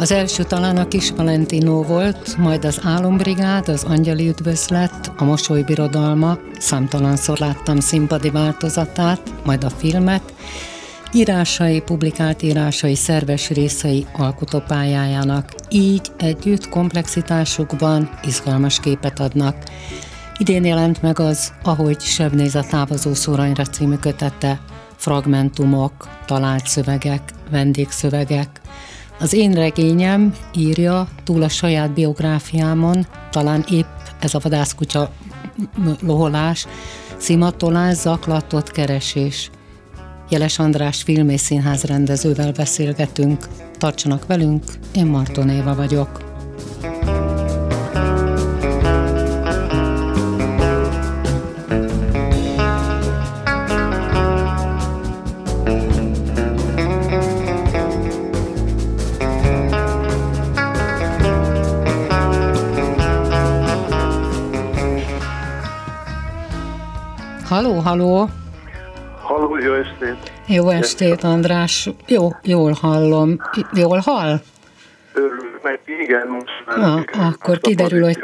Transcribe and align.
Az 0.00 0.12
első 0.12 0.42
talán 0.42 0.76
a 0.76 0.88
Kis 0.88 1.10
Valentino 1.10 1.82
volt, 1.82 2.36
majd 2.36 2.64
az 2.64 2.80
Álombrigád, 2.84 3.68
az 3.68 3.84
Angyali 3.84 4.28
Üdvözlet, 4.28 5.12
a 5.16 5.24
Mosoly 5.24 5.62
Birodalma, 5.62 6.38
számtalanszor 6.58 7.38
láttam 7.38 7.80
színpadi 7.80 8.30
változatát, 8.30 9.20
majd 9.44 9.64
a 9.64 9.70
filmet, 9.70 10.34
írásai, 11.12 11.80
publikált 11.80 12.42
írásai 12.42 12.94
szerves 12.94 13.48
részei 13.50 14.06
alkotópályájának. 14.16 15.52
Így 15.68 16.10
együtt 16.16 16.68
komplexitásukban 16.68 18.10
izgalmas 18.24 18.80
képet 18.80 19.20
adnak. 19.20 19.56
Idén 20.36 20.64
jelent 20.64 21.02
meg 21.02 21.18
az, 21.18 21.52
ahogy 21.62 22.00
Sebnéz 22.00 22.54
a 22.54 22.64
távozó 22.70 23.14
szóranyra 23.14 23.64
című 23.64 23.96
kötete, 23.96 24.60
fragmentumok, 24.96 26.08
talált 26.26 26.66
szövegek, 26.66 27.22
vendégszövegek, 27.50 28.60
az 29.18 29.32
én 29.32 29.52
regényem 29.52 30.34
írja 30.54 31.08
túl 31.24 31.42
a 31.42 31.48
saját 31.48 31.92
biográfiámon, 31.92 33.06
talán 33.30 33.64
épp 33.70 33.86
ez 34.20 34.34
a 34.34 34.40
vadászkutya 34.42 35.10
loholás, 36.00 36.66
szimatolás, 37.16 37.96
zaklatott 37.96 38.70
keresés. 38.70 39.50
Jeles 40.30 40.58
András 40.58 41.02
film 41.02 41.28
és 41.28 41.40
színház 41.40 41.82
rendezővel 41.82 42.52
beszélgetünk. 42.52 43.46
Tartsanak 43.78 44.26
velünk, 44.26 44.64
én 44.94 45.06
Marton 45.06 45.48
Éva 45.48 45.74
vagyok. 45.74 46.26
Haló, 67.48 67.78
haló! 67.78 68.28
Halló, 69.22 69.58
jó 69.58 69.72
estét! 69.72 70.32
Jó 70.46 70.68
estét, 70.68 71.24
András. 71.24 71.88
Jó, 72.06 72.28
jól 72.42 72.72
hallom. 72.72 73.36
Jól 73.72 73.98
hall? 73.98 74.40
Örülök 75.12 75.60
meg, 75.62 75.80
igen, 76.00 76.26
most. 76.28 76.76
Na, 76.76 77.04
akkor 77.26 77.60
kiderül, 77.60 78.02
hogy 78.02 78.18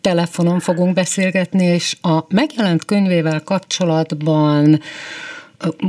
telefonon 0.00 0.60
fogunk 0.60 0.94
beszélgetni, 0.94 1.64
és 1.64 1.96
a 2.02 2.18
megjelent 2.28 2.84
könyvével 2.84 3.42
kapcsolatban 3.42 4.80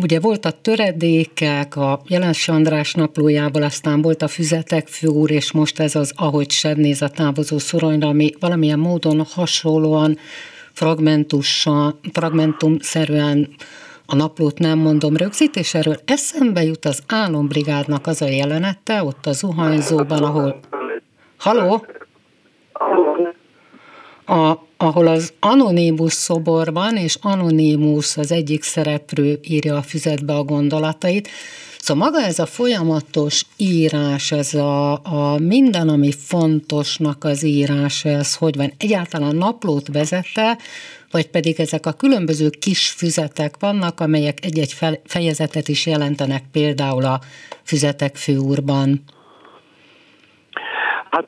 ugye 0.01 0.19
volt 0.19 0.45
a 0.45 0.51
töredékek, 0.51 1.75
a 1.75 2.01
Jelensi 2.07 2.51
András 2.51 2.93
naplójából, 2.93 3.63
aztán 3.63 4.01
volt 4.01 4.21
a 4.21 4.27
Füzetek 4.27 4.87
főúr, 4.87 5.31
és 5.31 5.51
most 5.51 5.79
ez 5.79 5.95
az 5.95 6.13
Ahogy 6.15 6.51
sem 6.51 6.79
néz 6.79 7.01
a 7.01 7.09
távozó 7.09 7.57
szoronyra, 7.57 8.07
ami 8.07 8.33
valamilyen 8.39 8.79
módon 8.79 9.25
hasonlóan 9.33 10.17
fragmentumszerűen 10.73 13.49
a 14.05 14.15
naplót 14.15 14.59
nem 14.59 14.79
mondom 14.79 15.17
rögzít, 15.17 15.55
és 15.55 15.73
erről 15.73 15.99
eszembe 16.05 16.63
jut 16.63 16.85
az 16.85 17.03
álombrigádnak 17.07 18.07
az 18.07 18.21
a 18.21 18.27
jelenete, 18.27 19.03
ott 19.03 19.25
a 19.25 19.31
zuhanyzóban, 19.31 20.23
ahol... 20.23 20.59
Haló? 21.37 21.85
A, 24.25 24.53
ahol 24.77 25.07
az 25.07 25.33
Anonimus 25.39 26.13
szoborban, 26.13 26.97
és 26.97 27.17
Anonimus 27.21 28.17
az 28.17 28.31
egyik 28.31 28.63
szereplő 28.63 29.39
írja 29.41 29.75
a 29.75 29.81
füzetbe 29.81 30.33
a 30.33 30.43
gondolatait, 30.43 31.29
Szóval 31.85 32.09
maga 32.09 32.25
ez 32.25 32.39
a 32.39 32.45
folyamatos 32.45 33.43
írás, 33.57 34.31
ez 34.31 34.53
a, 34.53 34.91
a 34.91 35.37
minden, 35.39 35.89
ami 35.89 36.11
fontosnak 36.11 37.23
az 37.23 37.43
írás, 37.43 38.05
ez 38.05 38.35
hogy 38.35 38.55
van? 38.55 38.71
Egyáltalán 38.79 39.35
naplót 39.35 39.87
vezette, 39.93 40.57
vagy 41.11 41.29
pedig 41.29 41.59
ezek 41.59 41.85
a 41.85 41.91
különböző 41.91 42.49
kis 42.59 42.89
füzetek 42.89 43.53
vannak, 43.59 43.99
amelyek 43.99 44.37
egy-egy 44.41 44.73
fejezetet 45.05 45.67
is 45.67 45.85
jelentenek, 45.85 46.43
például 46.51 47.05
a 47.05 47.19
füzetek 47.63 48.15
főúrban? 48.15 49.03
Hát 51.09 51.25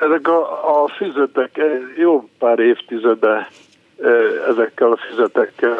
ezek 0.00 0.28
a, 0.28 0.40
a 0.82 0.88
füzetek 0.88 1.60
jó 1.96 2.28
pár 2.38 2.58
évtizede 2.58 3.48
ezekkel 4.48 4.92
a 4.92 4.96
füzetekkel 4.96 5.76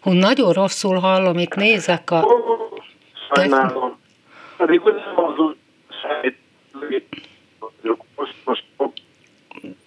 Hú, 0.00 0.12
nagyon 0.12 0.52
rosszul 0.52 0.98
hallom, 0.98 1.38
itt 1.38 1.54
nézek 1.54 2.10
a... 2.10 2.26
Sajnálom. 3.34 3.98
Pedig 4.56 4.80
az 4.80 5.54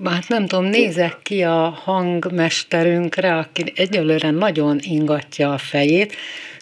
Hát 0.03 0.27
nem 0.27 0.45
tudom, 0.45 0.65
nézek 0.65 1.19
ki 1.23 1.43
a 1.43 1.69
hangmesterünkre, 1.69 3.35
aki 3.35 3.71
egyelőre 3.75 4.31
nagyon 4.31 4.77
ingatja 4.81 5.53
a 5.53 5.57
fejét. 5.57 6.15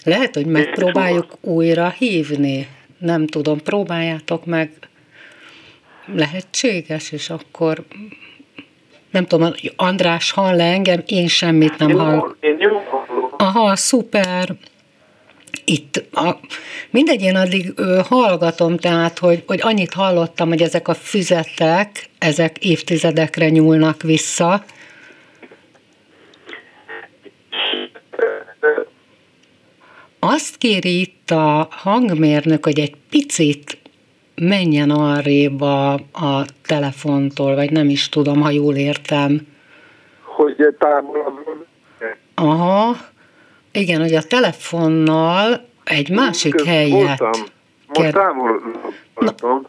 Lehet, 0.03 0.35
hogy 0.35 0.45
megpróbáljuk 0.45 1.37
újra 1.41 1.89
hívni. 1.89 2.67
Nem 2.97 3.27
tudom, 3.27 3.61
próbáljátok 3.61 4.45
meg. 4.45 4.71
Lehetséges, 6.05 7.11
és 7.11 7.29
akkor 7.29 7.83
nem 9.15 9.25
tudom, 9.25 9.53
András 9.75 10.31
hall 10.31 10.59
-e 10.61 10.63
engem, 10.63 11.03
én 11.05 11.27
semmit 11.27 11.77
nem 11.77 11.91
hall. 11.91 12.35
Én 12.39 12.57
jó 12.59 12.81
Aha, 13.37 13.75
szuper. 13.75 14.55
Itt, 15.65 16.03
a, 16.11 16.39
mindegy, 16.89 17.21
én 17.21 17.35
addig 17.35 17.73
ö, 17.75 17.99
hallgatom, 18.07 18.77
tehát, 18.77 19.19
hogy, 19.19 19.43
hogy 19.47 19.59
annyit 19.61 19.93
hallottam, 19.93 20.47
hogy 20.47 20.61
ezek 20.61 20.87
a 20.87 20.93
füzetek, 20.93 22.09
ezek 22.17 22.57
évtizedekre 22.57 23.49
nyúlnak 23.49 24.01
vissza. 24.01 24.63
Azt 30.19 30.57
kéri 30.57 30.99
itt 30.99 31.31
a 31.31 31.67
hangmérnök, 31.71 32.65
hogy 32.65 32.79
egy 32.79 32.95
picit 33.09 33.77
menjen 34.35 34.89
arrébb 34.89 35.61
a, 35.61 35.93
a 35.93 36.45
telefontól, 36.65 37.55
vagy 37.55 37.71
nem 37.71 37.89
is 37.89 38.09
tudom, 38.09 38.41
ha 38.41 38.49
jól 38.49 38.75
értem. 38.75 39.47
Hogy 40.21 40.75
távolabb. 40.79 41.65
Aha, 42.35 42.95
igen, 43.71 44.01
hogy 44.01 44.13
a 44.13 44.21
telefonnal 44.21 45.65
egy 45.83 46.09
másik 46.09 46.55
Köz, 46.55 46.65
helyet. 46.67 47.19
Voltam. 47.19 47.41
Most 47.87 48.01
Ker- 48.01 48.13
távolabb. 48.13 49.67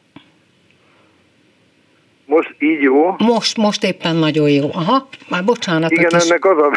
Most 2.27 2.55
így 2.59 2.83
jó? 2.83 3.15
Most, 3.19 3.57
most 3.57 3.85
éppen 3.85 4.17
nagyon 4.17 4.51
jó. 4.51 4.69
Aha, 4.73 5.09
már 5.29 5.45
bocsánat. 5.45 5.91
Igen, 5.91 6.15
ennek 6.15 6.45
az, 6.45 6.59
a, 6.59 6.71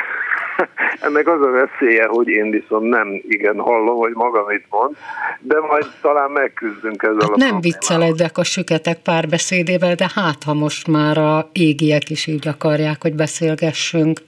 ennek 1.02 1.28
az 1.28 1.42
a 1.42 1.50
veszélye, 1.50 2.06
hogy 2.06 2.28
én 2.28 2.50
viszont 2.50 2.90
nem 2.90 3.22
igen 3.28 3.60
hallom, 3.60 3.98
hogy 3.98 4.14
maga 4.14 4.46
mit 4.48 4.66
mond, 4.70 4.96
de 5.40 5.60
majd 5.60 5.86
talán 6.02 6.32
megküzdünk 6.32 7.04
ezzel 7.04 7.20
Hát 7.20 7.30
a 7.30 7.38
nem 7.38 7.62
vicceledek 7.62 8.38
a 8.38 8.44
süketek 8.44 9.02
párbeszédével, 9.02 9.96
de 9.96 10.10
hát, 10.16 10.44
ha 10.44 10.54
most 10.54 10.88
már 10.88 11.18
a 11.18 11.50
égiek 11.52 12.10
is 12.10 12.28
így 12.28 12.48
akarják, 12.48 13.02
hogy 13.02 13.16
beszélgessünk. 13.16 14.20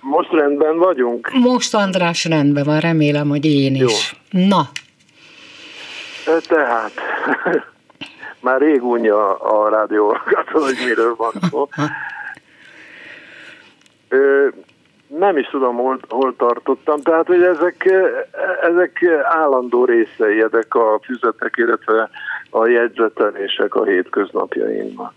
Most 0.00 0.32
rendben 0.32 0.78
vagyunk? 0.78 1.30
Most 1.32 1.74
András 1.74 2.24
rendben 2.24 2.64
van, 2.64 2.80
remélem, 2.80 3.28
hogy 3.28 3.44
én 3.44 3.74
is. 3.74 4.16
Na, 4.30 4.68
E, 6.28 6.40
Tehát, 6.48 6.92
már 8.40 8.60
rég 8.60 8.84
unja 8.84 9.34
a 9.34 9.68
rádió 9.68 10.16
hogy 10.52 10.76
miről 10.86 11.14
van 11.16 11.32
szó. 11.50 11.68
Ö, 14.08 14.48
nem 15.08 15.36
is 15.36 15.46
tudom, 15.46 15.76
hol, 15.76 16.00
hol 16.08 16.34
tartottam. 16.36 17.00
Tehát, 17.00 17.26
hogy 17.26 17.42
ezek, 17.42 17.90
ezek 18.62 19.04
állandó 19.22 19.84
részei, 19.84 20.42
ezek 20.42 20.74
a 20.74 21.00
füzetek, 21.04 21.54
illetve 21.56 22.10
a 22.50 22.66
jegyzetelések 22.66 23.74
a 23.74 23.84
hétköznapjainkban. 23.84 25.12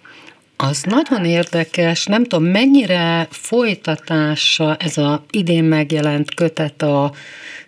Az 0.57 0.83
nagyon 0.83 1.25
érdekes, 1.25 2.05
nem 2.05 2.23
tudom, 2.23 2.45
mennyire 2.45 3.27
folytatása 3.29 4.75
ez 4.75 4.97
a 4.97 5.21
idén 5.29 5.63
megjelent 5.63 6.33
kötet 6.33 6.81
a 6.81 7.11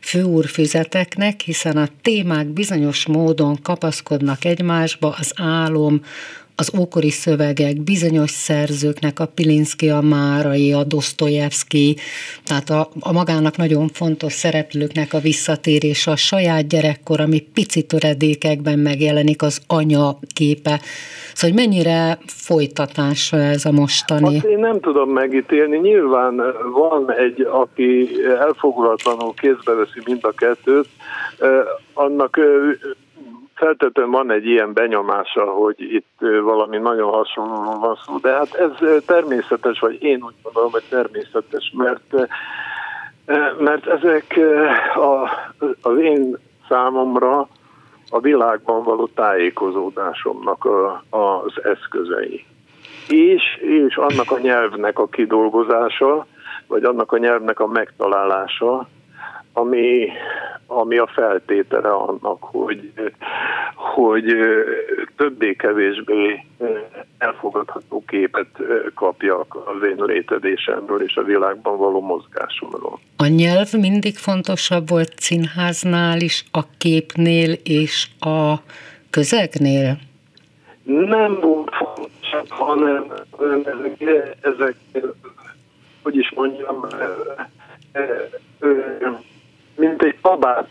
főúrfüzeteknek, 0.02 1.40
hiszen 1.42 1.78
a 1.78 1.88
témák 2.02 2.48
bizonyos 2.48 3.08
módon 3.08 3.58
kapaszkodnak 3.64 4.46
egymásba, 4.46 5.16
az 5.20 5.34
álom, 5.38 6.02
az 6.56 6.72
ókori 6.80 7.10
szövegek, 7.10 7.82
bizonyos 7.82 8.32
szerzőknek, 8.32 9.20
a 9.20 9.26
Pilinszki, 9.26 9.90
a 9.90 10.02
Márai, 10.02 10.74
a 10.74 10.84
Dostoyevsky, 10.84 11.96
tehát 12.46 12.70
a, 12.70 12.90
a 13.00 13.12
magának 13.12 13.58
nagyon 13.58 13.88
fontos 13.88 14.34
szereplőknek 14.34 15.14
a 15.14 15.20
visszatérése, 15.20 16.12
a 16.12 16.16
saját 16.16 16.68
gyerekkor, 16.68 17.20
ami 17.20 17.40
pici 17.54 17.82
töredékekben 17.84 18.80
megjelenik, 18.80 19.42
az 19.42 19.62
anya 19.68 20.18
képe. 20.36 20.80
Szóval, 21.34 21.56
hogy 21.56 21.68
mennyire 21.68 22.18
folytatása 22.26 23.38
ez 23.38 23.66
a 23.66 23.72
mostani? 23.72 24.36
Azt 24.36 24.46
én 24.46 24.60
nem 24.60 24.80
tudom 24.80 25.10
megítélni. 25.10 25.78
Nyilván 25.78 26.42
van 26.74 27.12
egy, 27.12 27.42
aki 27.42 28.10
elfogulatlanul 28.40 29.34
kézbe 29.34 29.74
veszi 29.74 30.02
mind 30.06 30.20
a 30.22 30.32
kettőt, 30.32 30.88
annak 31.94 32.40
feltétlenül 33.54 34.12
van 34.12 34.32
egy 34.32 34.46
ilyen 34.46 34.74
benyomása, 34.74 35.44
hogy 35.44 35.76
itt 35.80 36.20
valami 36.44 36.78
nagyon 36.78 37.12
hasonló 37.12 37.80
van 37.80 37.98
szó, 38.06 38.18
de 38.18 38.32
hát 38.32 38.54
ez 38.54 38.72
természetes, 39.06 39.80
vagy 39.80 40.04
én 40.04 40.24
úgy 40.24 40.36
gondolom, 40.44 40.72
hogy 40.72 40.84
természetes, 40.90 41.74
mert 41.78 42.16
mert 43.58 43.88
ezek 43.88 44.40
a, 44.96 45.30
az 45.82 45.98
én 45.98 46.38
számomra 46.68 47.48
a 48.10 48.20
világban 48.20 48.84
való 48.84 49.08
tájékozódásomnak 49.08 50.66
a, 50.66 51.04
az 51.10 51.64
eszközei. 51.64 52.46
És, 53.08 53.44
és 53.62 53.96
annak 53.96 54.32
a 54.32 54.40
nyelvnek 54.40 55.00
a 55.00 55.08
kidolgozása, 55.08 56.26
vagy 56.68 56.84
annak 56.84 57.12
a 57.12 57.18
nyelvnek 57.18 57.60
a 57.60 57.68
megtalálása, 57.68 58.88
ami, 59.54 60.10
ami 60.68 60.98
a 60.98 61.08
feltétele 61.08 61.90
annak, 61.90 62.38
hogy, 62.40 62.92
hogy 63.76 64.36
többé-kevésbé 65.18 66.46
elfogadható 67.18 68.04
képet 68.08 68.48
kapjak 68.96 69.56
az 69.66 69.88
én 69.90 70.04
létedésemről 70.06 71.02
és 71.02 71.16
a 71.16 71.24
világban 71.24 71.78
való 71.78 72.02
mozgásomról. 72.02 73.00
A 73.18 73.28
nyelv 73.28 73.74
mindig 73.74 74.16
fontosabb 74.16 74.90
volt 74.90 75.20
színháznál 75.20 76.22
is, 76.22 76.46
a 76.52 76.62
képnél 76.78 77.52
és 77.64 78.08
a 78.20 78.54
közegnél? 79.10 79.98
Nem 80.84 81.40
volt 81.40 81.76
fontosabb, 81.76 82.50
hanem 82.50 83.06
ezek, 83.62 84.02
ezek 84.42 84.76
hogy 86.04 86.18
is 86.18 86.32
mondjam, 86.36 86.88
mint 89.76 90.04
egy 90.04 90.18
kabát 90.22 90.70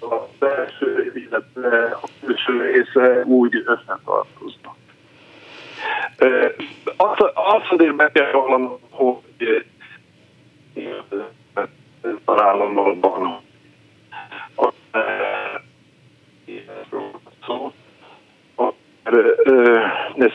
a 0.00 0.14
belső, 0.38 1.12
illetve 1.14 1.98
a 2.02 2.08
külső 2.24 2.60
része 2.60 3.22
úgy 3.24 3.54
összetartoznak. 3.54 4.76
Azt, 6.96 7.20
azt 7.34 7.70
azért 7.70 7.96
meg 7.96 8.12
kell 8.12 8.30
vallanom, 8.30 8.78
hogy 8.90 9.64
találom 12.24 12.74
valóban 12.74 13.40
a 14.56 14.72
szó, 17.46 17.72
a 18.56 18.72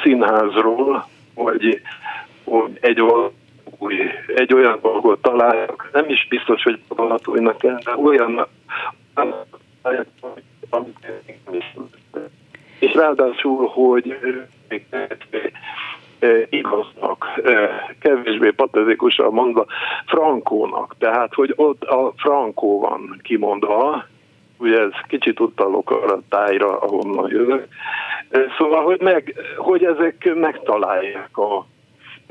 színházról, 0.04 1.08
vagy, 1.34 1.82
vagy 2.44 2.78
egy 2.82 3.00
új, 3.82 3.96
egy 4.36 4.54
olyan 4.54 4.80
dolgot 4.82 5.22
találjak, 5.22 5.90
nem 5.94 6.06
is 6.10 6.28
biztos, 6.30 6.64
hogy 6.64 6.80
Balatonnak 6.88 7.58
kell, 7.58 7.80
de 7.84 7.96
olyan, 7.96 8.48
és 12.80 12.94
ráadásul, 12.94 13.68
hogy 13.68 14.18
igaznak, 16.50 17.42
kevésbé 18.00 18.50
patezikusan 18.50 19.34
mondva, 19.34 19.66
frankónak. 20.06 20.96
Tehát, 21.00 21.34
hogy 21.34 21.54
ott 21.56 21.84
a 21.84 22.14
frankó 22.16 22.80
van 22.80 23.20
kimondva, 23.24 24.06
ugye 24.58 24.80
ez 24.80 24.92
kicsit 25.08 25.40
utalok 25.40 25.92
arra 25.92 26.14
a 26.14 26.22
tájra, 26.30 26.80
ahonnan 26.80 27.30
jövök. 27.30 27.68
Szóval, 28.58 28.84
hogy, 28.84 29.02
meg, 29.02 29.36
hogy 29.58 29.86
ezek 29.86 30.32
megtalálják 30.36 31.38
a, 31.38 31.66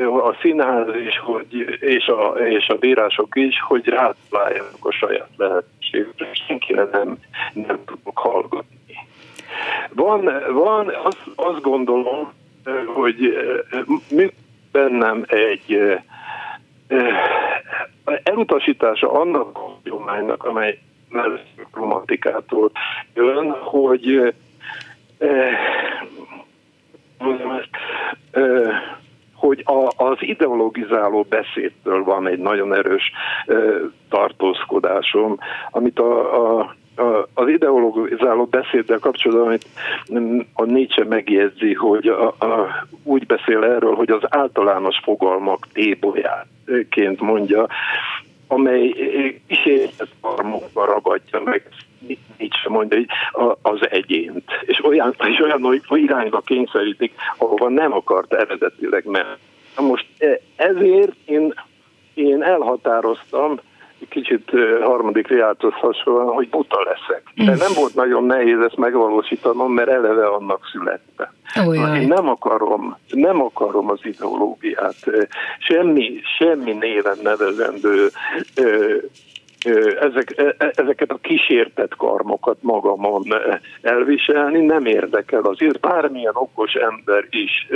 a 0.01 0.37
színház 0.41 0.87
is, 1.07 1.19
hogy, 1.19 1.79
és, 1.81 2.07
a, 2.07 2.29
és 2.39 2.69
a 2.69 2.75
bírások 2.75 3.37
is, 3.37 3.61
hogy 3.61 3.89
rátaláljanak 3.89 4.85
a 4.85 4.93
saját 4.93 5.31
lehetőségükre, 5.37 6.29
senkire 6.47 6.89
nem, 6.93 7.19
nem 7.53 7.79
tudok 7.85 8.19
hallgatni. 8.19 8.79
Van, 9.95 10.43
van 10.53 10.89
azt, 11.05 11.23
azt 11.35 11.61
gondolom, 11.61 12.33
hogy 12.95 13.17
működik 14.11 14.39
bennem 14.73 15.25
egy 15.27 15.99
elutasítása 18.23 19.13
annak 19.13 19.59
a 19.59 19.61
hagyománynak, 19.61 20.45
amely 20.45 20.79
romantikától 21.73 22.71
jön, 23.15 23.51
hogy 23.51 24.35
mondjam 27.19 27.51
ezt, 27.51 27.69
hogy 29.41 29.63
a, 29.65 30.05
az 30.05 30.17
ideologizáló 30.21 31.27
beszédtől 31.29 32.05
van 32.05 32.27
egy 32.27 32.39
nagyon 32.39 32.75
erős 32.75 33.13
ö, 33.47 33.85
tartózkodásom, 34.09 35.39
amit 35.71 35.99
a, 35.99 36.59
a 36.59 36.75
az 37.35 37.49
ideologizáló 37.49 38.45
beszéddel 38.45 38.99
kapcsolatban, 38.99 39.47
amit 39.47 39.67
a 40.53 40.65
Nietzsche 40.65 41.05
megjegyzi, 41.05 41.75
hogy 41.75 42.07
a, 42.07 42.27
a, 42.27 42.87
úgy 43.03 43.27
beszél 43.27 43.65
erről, 43.65 43.95
hogy 43.95 44.11
az 44.11 44.23
általános 44.29 45.01
fogalmak 45.03 45.67
tébolyáként 45.73 47.21
mondja, 47.21 47.67
amely 48.47 48.95
kísérletet 49.47 50.09
farmokba 50.21 50.85
ragadja 50.85 51.41
meg 51.45 51.63
Nietzsche 52.39 52.69
mondja, 52.69 52.97
hogy 52.97 53.09
az 53.63 53.91
egyént. 53.91 54.45
És 54.61 54.85
olyan, 54.85 55.15
és 55.29 55.41
olyan 55.41 55.81
irányba 55.89 56.41
kényszerítik, 56.41 57.15
ahova 57.37 57.69
nem 57.69 57.93
akart 57.93 58.33
eredetileg 58.33 59.05
menni. 59.07 59.37
Most 59.77 60.07
e, 60.19 60.41
ezért 60.57 61.13
én, 61.25 61.55
én 62.15 62.43
elhatároztam, 62.43 63.61
kicsit 64.09 64.51
harmadik 64.83 65.29
riáthoz 65.29 65.73
hasonlóan, 65.73 66.35
hogy 66.35 66.49
buta 66.49 66.83
leszek. 66.83 67.23
De 67.35 67.65
nem 67.65 67.73
volt 67.75 67.95
nagyon 67.95 68.25
nehéz 68.25 68.59
ezt 68.59 68.77
megvalósítanom, 68.77 69.73
mert 69.73 69.89
eleve 69.89 70.27
annak 70.27 70.69
születtem. 70.73 71.29
Én 72.01 72.07
nem 72.07 72.29
akarom, 72.29 72.97
nem 73.11 73.43
akarom 73.43 73.91
az 73.91 73.99
ideológiát, 74.03 74.97
semmi, 75.59 76.21
semmi 76.39 76.73
néven 76.73 77.19
nevezendő 77.23 78.11
ezek, 80.01 80.35
e, 80.37 80.55
e, 80.59 80.73
ezeket 80.75 81.11
a 81.11 81.19
kísértett 81.23 81.97
karmokat 81.97 82.57
magamon 82.61 83.25
elviselni, 83.83 84.65
nem 84.65 84.87
érdekel 84.87 85.43
azért, 85.43 85.81
bármilyen 85.81 86.35
okos 86.35 86.73
ember 86.73 87.27
is 87.31 87.69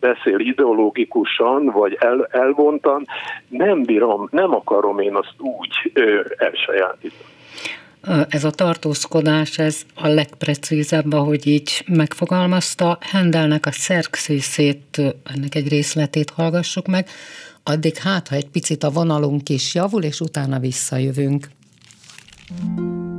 beszél 0.00 0.38
ideológikusan, 0.38 1.64
vagy 1.64 1.96
el, 2.00 2.28
elvontan, 2.30 3.06
nem 3.48 3.82
bírom, 3.82 4.28
nem 4.30 4.54
akarom 4.54 4.98
én 4.98 5.14
azt 5.14 5.34
úgy 5.38 5.92
elsajátítani. 6.36 7.38
Ez 8.28 8.44
a 8.44 8.50
tartózkodás, 8.50 9.58
ez 9.58 9.82
a 9.94 10.08
legprecízebb, 10.08 11.12
ahogy 11.12 11.46
így 11.46 11.84
megfogalmazta. 11.86 12.98
Hendelnek 13.00 13.66
a 13.66 13.72
szerkszészét, 13.72 15.02
ennek 15.34 15.54
egy 15.54 15.68
részletét 15.68 16.30
hallgassuk 16.30 16.86
meg. 16.86 17.08
Addig 17.70 17.96
hát, 17.96 18.28
ha 18.28 18.34
egy 18.34 18.48
picit 18.48 18.82
a 18.82 18.90
vonalunk 18.90 19.48
is 19.48 19.74
javul, 19.74 20.02
és 20.02 20.20
utána 20.20 20.58
visszajövünk. 20.58 21.50
thank 22.56 23.09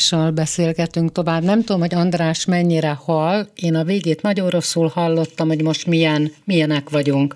Andrással 0.00 0.30
beszélgetünk 0.30 1.12
tovább. 1.12 1.42
Nem 1.42 1.60
tudom, 1.60 1.80
hogy 1.80 1.94
András 1.94 2.44
mennyire 2.46 2.98
hall. 3.06 3.46
Én 3.54 3.74
a 3.74 3.82
végét 3.84 4.22
nagyon 4.22 4.48
rosszul 4.48 4.88
hallottam, 4.88 5.48
hogy 5.48 5.62
most 5.62 5.86
milyen, 5.86 6.32
milyenek 6.44 6.90
vagyunk. 6.90 7.34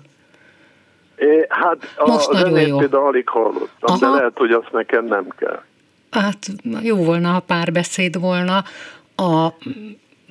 É, 1.15 1.45
hát 1.49 1.77
a 1.97 2.07
Most 2.11 2.31
nagyon 2.31 2.59
jó. 2.59 2.77
például 2.77 3.05
alig 3.05 3.29
hallottam, 3.29 3.67
Aha. 3.79 3.97
de 3.99 4.07
lehet, 4.07 4.31
hogy 4.35 4.51
azt 4.51 4.71
nekem 4.71 5.05
nem 5.05 5.27
kell. 5.37 5.61
Hát 6.11 6.37
jó 6.81 6.95
volna, 6.95 7.29
ha 7.31 7.39
párbeszéd 7.39 8.19
volna. 8.19 8.63
A 9.15 9.53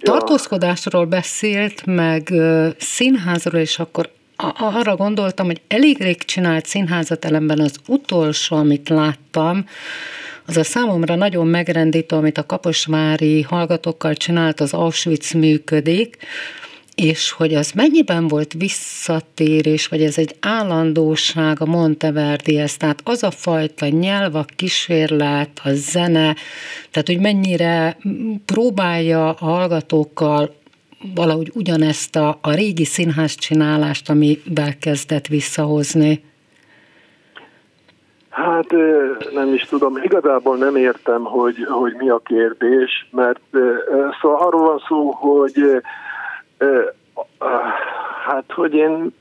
tartózkodásról 0.00 1.06
beszélt, 1.06 1.86
meg 1.86 2.32
színházról, 2.78 3.60
és 3.60 3.78
akkor 3.78 4.10
arra 4.58 4.96
gondoltam, 4.96 5.46
hogy 5.46 5.60
elég 5.68 6.00
rég 6.00 6.24
csinált 6.24 6.66
színházat 6.66 7.24
ellenben 7.24 7.60
az 7.60 7.76
utolsó, 7.86 8.56
amit 8.56 8.88
láttam, 8.88 9.64
az 10.46 10.56
a 10.56 10.64
számomra 10.64 11.14
nagyon 11.14 11.46
megrendítő, 11.46 12.16
amit 12.16 12.38
a 12.38 12.46
kaposvári 12.46 13.42
hallgatókkal 13.42 14.14
csinált, 14.14 14.60
az 14.60 14.72
Auschwitz 14.72 15.32
működik, 15.32 16.16
és 16.94 17.30
hogy 17.30 17.54
az 17.54 17.70
mennyiben 17.70 18.28
volt 18.28 18.52
visszatérés, 18.52 19.86
vagy 19.86 20.02
ez 20.02 20.18
egy 20.18 20.36
állandóság 20.40 21.60
a 21.60 21.66
Monteverdihez, 21.66 22.76
tehát 22.76 23.00
az 23.04 23.22
a 23.22 23.30
fajta 23.30 23.88
nyelv, 23.88 24.34
a 24.34 24.44
kísérlet, 24.56 25.60
a 25.64 25.72
zene, 25.72 26.36
tehát 26.90 27.06
hogy 27.06 27.18
mennyire 27.18 27.98
próbálja 28.44 29.28
a 29.28 29.44
hallgatókkal 29.44 30.54
valahogy 31.14 31.50
ugyanezt 31.54 32.16
a, 32.16 32.38
a 32.40 32.54
régi 32.54 32.84
színház 32.84 33.34
csinálást, 33.34 34.10
amivel 34.10 34.78
kezdett 34.78 35.26
visszahozni? 35.26 36.22
Hát 38.34 38.70
nem 39.32 39.52
is 39.52 39.64
tudom, 39.64 39.96
igazából 39.96 40.56
nem 40.56 40.76
értem, 40.76 41.24
hogy, 41.24 41.64
hogy 41.68 41.94
mi 41.94 42.08
a 42.08 42.18
kérdés, 42.18 43.08
mert 43.10 43.40
szóval 44.20 44.46
arról 44.46 44.62
van 44.62 44.82
szó, 44.88 45.10
hogy 45.10 45.82
Hát, 48.26 48.52
hogy 48.52 48.74
én 48.74 49.14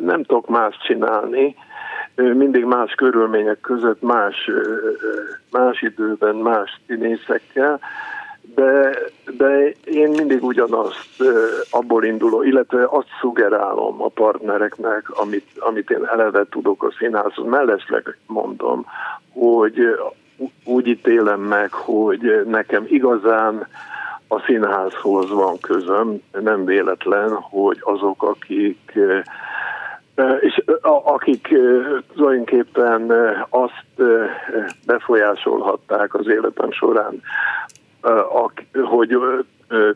nem 0.00 0.22
tudok 0.22 0.48
más 0.48 0.78
csinálni, 0.82 1.56
mindig 2.14 2.64
más 2.64 2.92
körülmények 2.94 3.60
között, 3.60 4.02
más, 4.02 4.50
más 5.50 5.82
időben, 5.82 6.34
más 6.34 6.80
színészekkel, 6.86 7.80
de, 8.54 8.98
de 9.36 9.72
én 9.84 10.08
mindig 10.08 10.44
ugyanazt 10.44 11.22
abból 11.70 12.04
induló, 12.04 12.42
illetve 12.42 12.86
azt 12.90 13.08
szugerálom 13.20 14.02
a 14.02 14.08
partnereknek, 14.08 15.10
amit, 15.10 15.46
amit 15.58 15.90
én 15.90 16.04
eleve 16.04 16.44
tudok 16.50 16.82
a 16.82 16.94
színházon. 16.98 17.46
Mellesleg 17.46 18.18
mondom, 18.26 18.86
hogy 19.32 19.80
úgy 20.64 20.86
ítélem 20.86 21.40
meg, 21.40 21.72
hogy 21.72 22.42
nekem 22.46 22.84
igazán 22.86 23.66
a 24.28 24.40
színházhoz 24.40 25.30
van 25.30 25.58
közöm, 25.60 26.22
nem 26.40 26.64
véletlen, 26.64 27.30
hogy 27.30 27.78
azok, 27.80 28.22
akik 28.22 28.98
és 30.40 30.62
akik 31.04 31.48
tulajdonképpen 32.14 33.12
azt 33.48 34.10
befolyásolhatták 34.86 36.14
az 36.14 36.28
életem 36.28 36.70
során, 36.70 37.22
hogy 38.82 39.18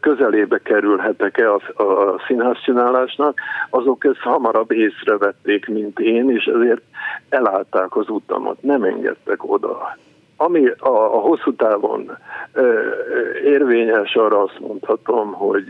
közelébe 0.00 0.58
kerülhetek-e 0.58 1.52
a, 1.52 1.82
a 1.82 2.20
színházcsinálásnak, 2.26 3.40
azok 3.70 4.04
ezt 4.04 4.20
hamarabb 4.20 4.70
észrevették, 4.70 5.66
mint 5.66 5.98
én, 5.98 6.30
és 6.30 6.44
ezért 6.44 6.82
elállták 7.28 7.96
az 7.96 8.08
utamat, 8.08 8.62
nem 8.62 8.82
engedtek 8.82 9.50
oda. 9.50 9.96
Ami 10.36 10.66
a, 10.66 10.88
a 10.88 11.18
hosszú 11.18 11.54
távon 11.54 12.18
érvényes, 13.44 14.14
arra 14.14 14.42
azt 14.42 14.58
mondhatom, 14.60 15.32
hogy, 15.32 15.66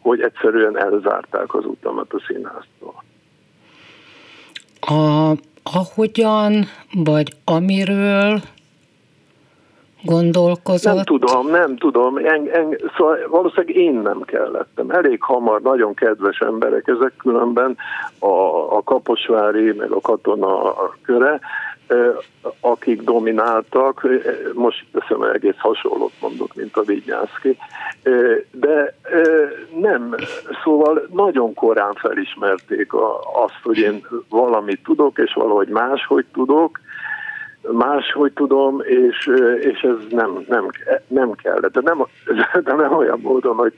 hogy 0.00 0.20
egyszerűen 0.20 0.78
elzárták 0.78 1.54
az 1.54 1.64
utamat 1.64 2.12
a 2.12 2.22
színháztól. 2.26 3.04
A, 4.80 5.32
ahogyan, 5.62 6.64
vagy 7.04 7.32
amiről 7.44 8.40
gondolkozott? 10.06 10.94
Nem 10.94 11.04
tudom, 11.04 11.50
nem 11.50 11.76
tudom. 11.76 12.16
En, 12.16 12.48
en, 12.52 12.78
szóval 12.96 13.18
valószínűleg 13.30 13.76
én 13.76 13.94
nem 13.94 14.20
kellettem. 14.20 14.90
Elég 14.90 15.22
hamar, 15.22 15.60
nagyon 15.60 15.94
kedves 15.94 16.38
emberek 16.38 16.86
ezek 16.86 17.12
különben, 17.16 17.76
a, 18.18 18.26
a 18.76 18.82
Kaposvári, 18.84 19.72
meg 19.72 19.90
a 19.90 20.00
katona 20.00 20.74
köre, 21.02 21.40
akik 22.60 23.02
domináltak, 23.02 24.08
most 24.54 24.84
teszem 24.92 25.22
egész 25.22 25.58
hasonlót 25.58 26.12
mondok, 26.20 26.54
mint 26.54 26.76
a 26.76 26.82
Vigyászki, 26.82 27.58
de 28.50 28.94
nem, 29.80 30.14
szóval 30.64 31.08
nagyon 31.12 31.54
korán 31.54 31.92
felismerték 31.94 32.92
azt, 33.44 33.60
hogy 33.62 33.78
én 33.78 34.06
valamit 34.28 34.82
tudok, 34.84 35.18
és 35.18 35.32
valahogy 35.32 35.68
máshogy 35.68 36.24
tudok, 36.32 36.80
máshogy 37.72 38.32
tudom, 38.32 38.80
és, 38.80 39.30
és 39.60 39.80
ez 39.80 39.96
nem, 40.10 40.44
nem, 40.48 40.70
nem 41.06 41.32
kellett. 41.32 41.72
De 41.72 41.80
nem, 41.80 42.06
de 42.64 42.74
nem 42.74 42.96
olyan 42.96 43.20
módon, 43.22 43.54
hogy, 43.56 43.72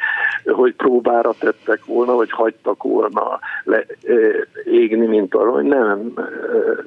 hogy 0.45 0.75
próbára 0.75 1.35
tettek 1.38 1.85
volna, 1.85 2.14
vagy 2.14 2.30
hagytak 2.30 2.83
volna 2.83 3.38
le, 3.64 3.87
égni, 4.64 5.07
mint 5.07 5.35
arra, 5.35 5.62
nem, 5.62 6.12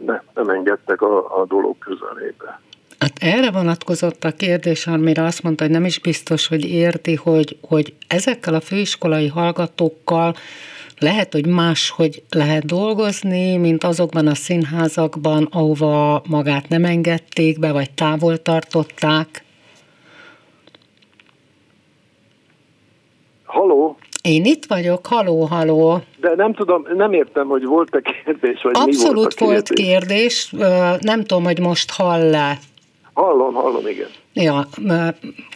nem, 0.05 0.21
nem 0.33 0.49
engedtek 0.49 1.01
a, 1.01 1.41
a 1.41 1.45
dolog 1.45 1.75
közelébe. 1.79 2.59
Hát 2.99 3.17
erre 3.19 3.51
vonatkozott 3.51 4.23
a 4.23 4.31
kérdés, 4.31 4.87
amire 4.87 5.23
azt 5.23 5.43
mondta, 5.43 5.63
hogy 5.63 5.73
nem 5.73 5.85
is 5.85 5.99
biztos, 5.99 6.47
hogy 6.47 6.65
érti, 6.65 7.15
hogy, 7.15 7.57
hogy 7.61 7.93
ezekkel 8.07 8.53
a 8.53 8.59
főiskolai 8.59 9.27
hallgatókkal 9.27 10.35
lehet, 11.01 11.33
hogy 11.33 11.47
máshogy 11.47 12.23
lehet 12.29 12.65
dolgozni, 12.65 13.57
mint 13.57 13.83
azokban 13.83 14.27
a 14.27 14.35
színházakban, 14.35 15.47
ahova 15.51 16.21
magát 16.29 16.69
nem 16.69 16.85
engedték 16.85 17.59
be, 17.59 17.71
vagy 17.71 17.91
távol 17.91 18.37
tartották. 18.37 19.43
Haló? 23.45 23.97
Én 24.21 24.45
itt 24.45 24.65
vagyok, 24.65 25.05
haló, 25.07 25.43
haló. 25.43 26.01
De 26.19 26.35
nem 26.35 26.53
tudom, 26.53 26.85
nem 26.95 27.13
értem, 27.13 27.47
hogy 27.47 27.65
volt-e 27.65 28.01
kérdés, 28.01 28.61
vagy 28.61 28.73
Abszolút 28.75 29.13
mi 29.13 29.13
volt 29.13 29.33
a 29.39 29.45
volt 29.45 29.69
kérdés. 29.69 30.49
kérdés, 30.49 30.53
nem 30.99 31.23
tudom, 31.23 31.43
hogy 31.43 31.59
most 31.59 31.91
hall-e. 31.91 32.57
Hallom, 33.13 33.53
hallom, 33.53 33.87
igen. 33.87 34.07
Ja, 34.33 34.67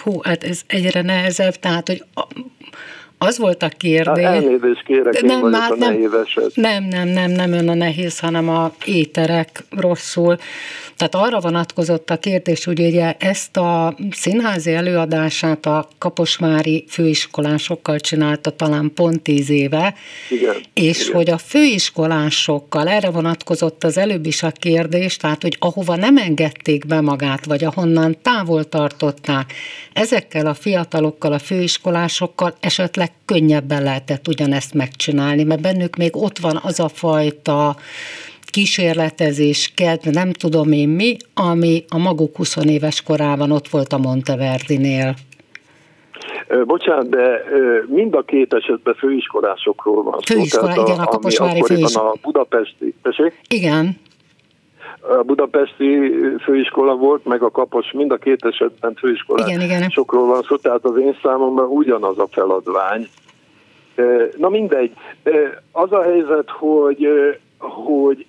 hú, 0.03 0.19
hát 0.21 0.43
ez 0.43 0.61
egyre 0.67 1.01
nehezebb, 1.01 1.53
tehát, 1.53 1.87
hogy 1.87 2.03
az 3.17 3.37
volt 3.37 3.63
a 3.63 3.67
kérdés. 3.67 4.25
Hát 4.25 4.33
elnézést 4.33 4.83
kérek, 4.85 5.21
nem, 5.21 5.43
én 5.43 5.49
már, 5.49 5.71
a 5.71 5.75
nem, 5.75 6.09
Nem, 6.53 6.83
nem, 6.83 7.07
nem, 7.07 7.31
nem 7.31 7.51
ön 7.51 7.69
a 7.69 7.73
nehéz, 7.73 8.19
hanem 8.19 8.49
a 8.49 8.73
éterek 8.85 9.63
rosszul. 9.69 10.37
Tehát 10.97 11.15
arra 11.27 11.39
vonatkozott 11.39 12.09
a 12.09 12.17
kérdés, 12.17 12.63
hogy 12.63 12.79
ugye 12.79 13.15
ezt 13.19 13.57
a 13.57 13.95
színházi 14.11 14.73
előadását 14.73 15.65
a 15.65 15.87
Kaposmári 15.97 16.85
főiskolásokkal 16.87 17.99
csinálta 17.99 18.49
talán 18.49 18.91
pont 18.93 19.21
tíz 19.21 19.49
éve, 19.49 19.93
igen, 20.29 20.55
és 20.73 21.01
igen. 21.01 21.15
hogy 21.15 21.29
a 21.29 21.37
főiskolásokkal, 21.37 22.87
erre 22.87 23.09
vonatkozott 23.09 23.83
az 23.83 23.97
előbb 23.97 24.25
is 24.25 24.43
a 24.43 24.51
kérdés, 24.51 25.17
tehát 25.17 25.41
hogy 25.41 25.57
ahova 25.59 25.95
nem 25.95 26.17
engedték 26.17 26.85
be 26.85 27.01
magát, 27.01 27.45
vagy 27.45 27.63
ahonnan 27.63 28.17
távol 28.21 28.63
tartották, 28.69 29.53
ezekkel 29.93 30.45
a 30.45 30.53
fiatalokkal, 30.53 31.33
a 31.33 31.39
főiskolásokkal 31.39 32.55
esetleg 32.59 33.04
könnyebben 33.25 33.83
lehetett 33.83 34.27
ugyanezt 34.27 34.73
megcsinálni, 34.73 35.43
mert 35.43 35.61
bennük 35.61 35.95
még 35.95 36.15
ott 36.15 36.37
van 36.37 36.59
az 36.63 36.79
a 36.79 36.87
fajta 36.87 37.75
kísérletezés, 38.55 39.71
kedv, 39.75 40.07
nem 40.07 40.31
tudom 40.31 40.71
én 40.71 40.89
mi, 40.89 41.17
ami 41.33 41.83
a 41.89 41.97
maguk 41.97 42.35
20 42.35 42.55
éves 42.65 43.01
korában 43.03 43.51
ott 43.51 43.67
volt 43.67 43.93
a 43.93 43.97
Monteverdinél. 43.97 45.13
Bocsánat, 46.65 47.09
de 47.09 47.43
mind 47.87 48.15
a 48.15 48.21
két 48.21 48.53
esetben 48.53 48.93
főiskolásokról 48.93 50.03
van 50.03 50.19
szó. 50.23 50.35
Főiskola, 50.35 50.71
igen, 50.71 50.99
a, 50.99 51.01
a 51.01 51.05
Kaposvári 51.05 51.63
főiskola. 51.63 52.09
A 52.09 52.15
budapesti, 52.21 52.93
tessék? 53.01 53.39
Igen. 53.49 53.97
A 55.09 55.23
budapesti 55.23 56.11
főiskola 56.43 56.95
volt, 56.95 57.25
meg 57.25 57.41
a 57.41 57.51
kapos, 57.51 57.91
mind 57.91 58.11
a 58.11 58.17
két 58.17 58.45
esetben 58.45 58.93
főiskola. 58.93 59.47
Igen, 59.47 59.61
igen. 59.61 59.89
Sokról 59.89 60.27
van 60.27 60.41
szó, 60.41 60.55
tehát 60.55 60.83
az 60.83 60.97
én 60.97 61.17
számomban 61.21 61.65
ugyanaz 61.65 62.19
a 62.19 62.27
feladvány. 62.31 63.07
Na 64.37 64.49
mindegy. 64.49 64.91
Az 65.71 65.91
a 65.91 66.01
helyzet, 66.01 66.49
hogy, 66.49 67.07
hogy 67.57 68.25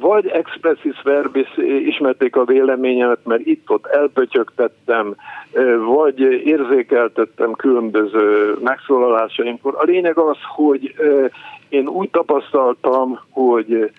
vagy 0.00 0.26
expressis 0.26 1.02
verbis 1.02 1.56
ismerték 1.86 2.36
a 2.36 2.44
véleményemet, 2.44 3.24
mert 3.24 3.46
itt-ott 3.46 3.86
elpötyögtettem, 3.86 5.14
vagy 5.86 6.20
érzékeltettem 6.20 7.52
különböző 7.52 8.54
megszólalásaimkor. 8.62 9.74
A 9.76 9.84
lényeg 9.84 10.18
az, 10.18 10.36
hogy 10.56 10.94
én 11.68 11.88
úgy 11.88 12.10
tapasztaltam, 12.10 13.20
hogy, 13.30 13.90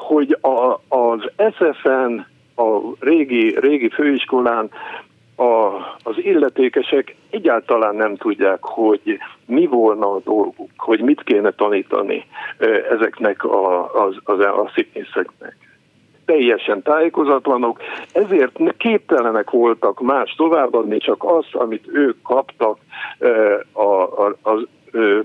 hogy 0.00 0.38
a, 0.40 0.80
az 0.96 1.30
SFN, 1.54 2.20
a 2.56 2.78
régi, 3.00 3.58
régi 3.60 3.88
főiskolán 3.88 4.70
a, 5.36 5.74
az 6.02 6.14
illetékesek 6.16 7.14
egyáltalán 7.30 7.94
nem 7.94 8.16
tudják, 8.16 8.58
hogy 8.60 9.18
mi 9.46 9.66
volna 9.66 10.10
a 10.10 10.20
dolguk, 10.24 10.70
hogy 10.76 11.00
mit 11.00 11.22
kéne 11.22 11.50
tanítani 11.50 12.24
ezeknek 12.90 13.44
a, 13.44 13.94
az, 14.04 14.16
az, 14.24 14.38
a 14.38 14.70
színészeknek. 14.74 15.56
Teljesen 16.24 16.82
tájékozatlanok, 16.82 17.80
ezért 18.12 18.58
képtelenek 18.76 19.50
voltak 19.50 20.00
más 20.00 20.34
továbbadni, 20.36 20.98
csak 20.98 21.24
azt, 21.24 21.54
amit 21.54 21.88
ők 21.92 22.22
kaptak 22.22 22.78
a, 23.72 23.80
a, 23.80 24.26
a, 24.26 24.50
a 24.50 24.66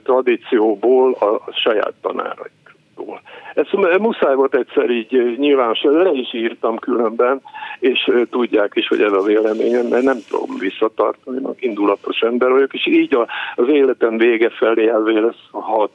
tradícióból 0.04 1.14
a, 1.20 1.26
a 1.26 1.52
saját 1.52 1.94
tanáraik 2.02 2.65
szól. 3.06 3.22
Ezt 3.54 4.00
muszáj 4.00 4.36
volt 4.36 4.56
egyszer 4.56 4.90
így 4.90 5.36
nyilvánosan, 5.38 5.92
le 5.92 6.12
is 6.12 6.34
írtam 6.34 6.78
különben, 6.78 7.42
és 7.80 8.12
tudják 8.30 8.72
is, 8.76 8.88
hogy 8.88 9.02
ez 9.02 9.12
a 9.12 9.22
véleményem, 9.22 9.86
mert 9.86 10.04
nem 10.04 10.18
tudom 10.30 10.58
visszatartani, 10.60 11.40
mert 11.42 11.62
indulatos 11.62 12.20
ember 12.20 12.50
vagyok, 12.50 12.74
és 12.74 12.86
így 12.88 13.18
az 13.56 13.68
életem 13.68 14.18
vége 14.18 14.50
felé 14.50 14.88
elvélesz 14.88 15.48
a 15.52 15.62
hat 15.62 15.92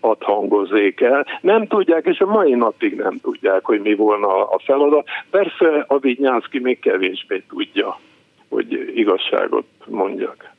hat 0.00 0.22
hangozzék 0.22 1.00
el. 1.00 1.26
Nem 1.40 1.66
tudják, 1.66 2.06
és 2.06 2.18
a 2.18 2.26
mai 2.26 2.54
napig 2.54 2.96
nem 2.96 3.18
tudják, 3.22 3.64
hogy 3.64 3.80
mi 3.80 3.94
volna 3.94 4.48
a 4.48 4.58
feladat. 4.64 5.08
Persze 5.30 5.84
a 5.86 5.98
Vignyánszki 5.98 6.58
még 6.58 6.78
kevésbé 6.78 7.42
tudja, 7.48 7.98
hogy 8.48 8.92
igazságot 8.94 9.66
mondjak. 9.86 10.50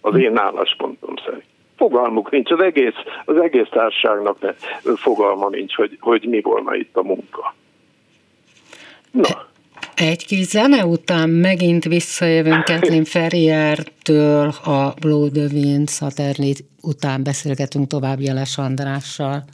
Az 0.00 0.18
én 0.18 0.38
álláspontom 0.38 1.07
fogalmuk 1.78 2.30
nincs, 2.30 2.50
az 2.50 2.60
egész, 2.62 2.94
az 3.24 3.36
egész 3.36 3.68
társaságnak 3.70 4.54
fogalma 4.96 5.48
nincs, 5.48 5.74
hogy, 5.74 5.96
hogy 6.00 6.26
mi 6.28 6.40
volna 6.40 6.74
itt 6.74 6.96
a 6.96 7.02
munka. 7.02 7.54
Na. 9.10 9.46
Egy 9.94 10.26
kis 10.26 10.46
zene 10.46 10.86
után 10.86 11.28
megint 11.30 11.84
visszajövünk 11.84 12.64
Kathleen 12.64 13.04
Ferriertől 13.14 14.52
a 14.64 14.94
Blood 15.00 15.32
the 15.32 15.46
Wind 15.52 15.88
után 16.82 17.22
beszélgetünk 17.22 17.86
tovább 17.86 18.20
Jeles 18.20 18.58
Andrással. 18.58 19.44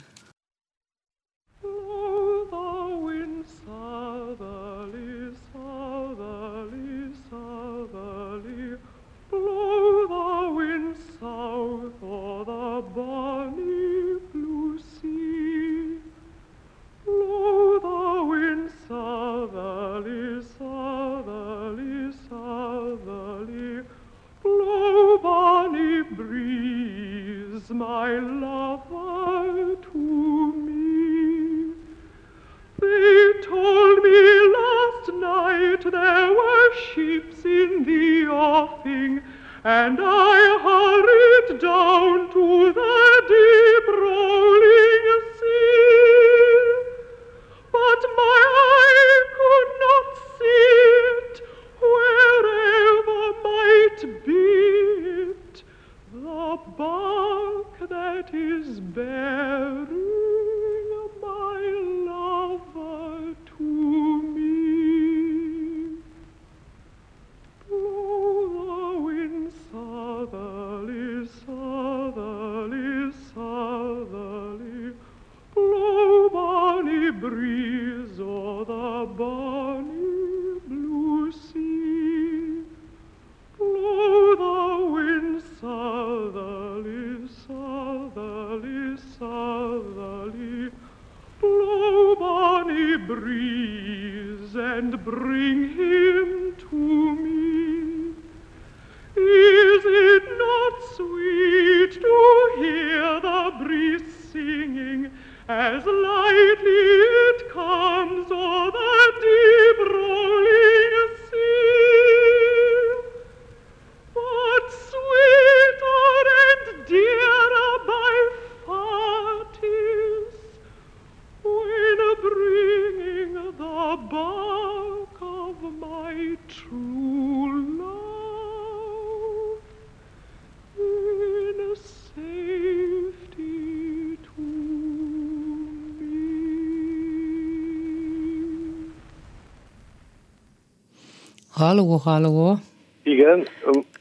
Halló! 141.97 142.59
Igen. 143.03 143.47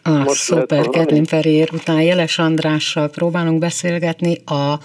Ah, 0.02 0.26
szuper, 0.26 0.88
Kedvin 0.88 1.24
Ferér 1.24 1.68
után 1.72 2.02
Jeles 2.02 2.38
Andrással 2.38 3.09
próbálunk 3.09 3.59
beszélgetni 3.59 4.37
a... 4.44 4.78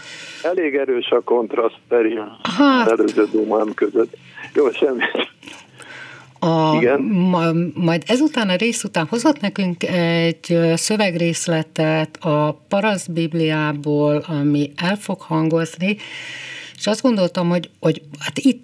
Elég 0.44 0.76
erős 0.76 1.10
a 1.10 1.22
kontraszt 1.22 1.78
Feri 1.90 2.20
hát... 2.58 2.90
előző 2.90 3.28
dómám 3.32 3.74
között. 3.74 4.18
Jó, 4.54 4.72
semmi. 4.72 5.04
A, 6.40 6.76
Igen. 6.76 7.02
Ma, 7.02 7.52
majd 7.74 8.04
ezután 8.08 8.50
a 8.50 8.56
rész 8.56 8.84
után 8.84 9.06
hozott 9.10 9.42
nekünk 9.42 9.84
egy 9.84 10.58
szövegrészletet 10.76 12.18
a 12.22 12.62
Parasz 12.68 13.08
Bibliából, 13.08 14.24
ami 14.28 14.72
el 14.76 14.96
fog 14.96 15.22
hangozni, 15.22 15.98
és 16.78 16.88
azt 16.88 17.02
gondoltam, 17.02 17.50
hogy, 17.50 17.70
hogy 17.80 18.02
hát 18.20 18.38
itt 18.38 18.59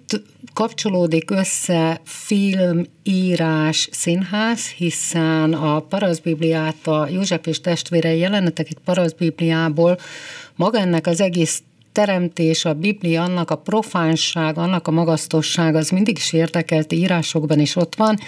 kapcsolódik 0.56 1.30
össze 1.30 2.00
film, 2.04 2.82
írás, 3.02 3.88
színház, 3.92 4.68
hiszen 4.68 5.52
a 5.52 5.80
Paraszbibliát, 5.80 6.86
a 6.86 7.08
József 7.10 7.46
és 7.46 7.60
testvérei 7.60 8.18
jelenetek 8.18 8.70
itt 8.70 8.78
Paraszbibliából. 8.84 9.98
Maga 10.54 10.78
ennek 10.78 11.06
az 11.06 11.20
egész 11.20 11.62
teremtés, 11.92 12.64
a 12.64 12.74
Biblia, 12.74 13.22
annak 13.22 13.50
a 13.50 13.56
profánság, 13.56 14.58
annak 14.58 14.88
a 14.88 14.90
magasztosság, 14.90 15.74
az 15.74 15.90
mindig 15.90 16.16
is 16.16 16.32
érdekelt, 16.32 16.92
írásokban 16.92 17.60
is 17.60 17.76
ott 17.76 17.94
van, 17.94 18.18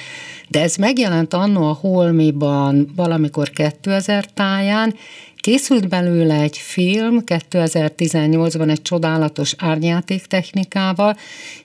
de 0.48 0.60
ez 0.60 0.76
megjelent 0.76 1.34
annó 1.34 1.68
a 1.68 1.78
Holmiban 1.80 2.92
valamikor 2.96 3.50
2000 3.50 4.32
táján, 4.32 4.94
Készült 5.40 5.88
belőle 5.88 6.40
egy 6.40 6.56
film 6.56 7.22
2018-ban 7.26 8.70
egy 8.70 8.82
csodálatos 8.82 9.54
árnyáték 9.58 10.26
technikával, 10.26 11.16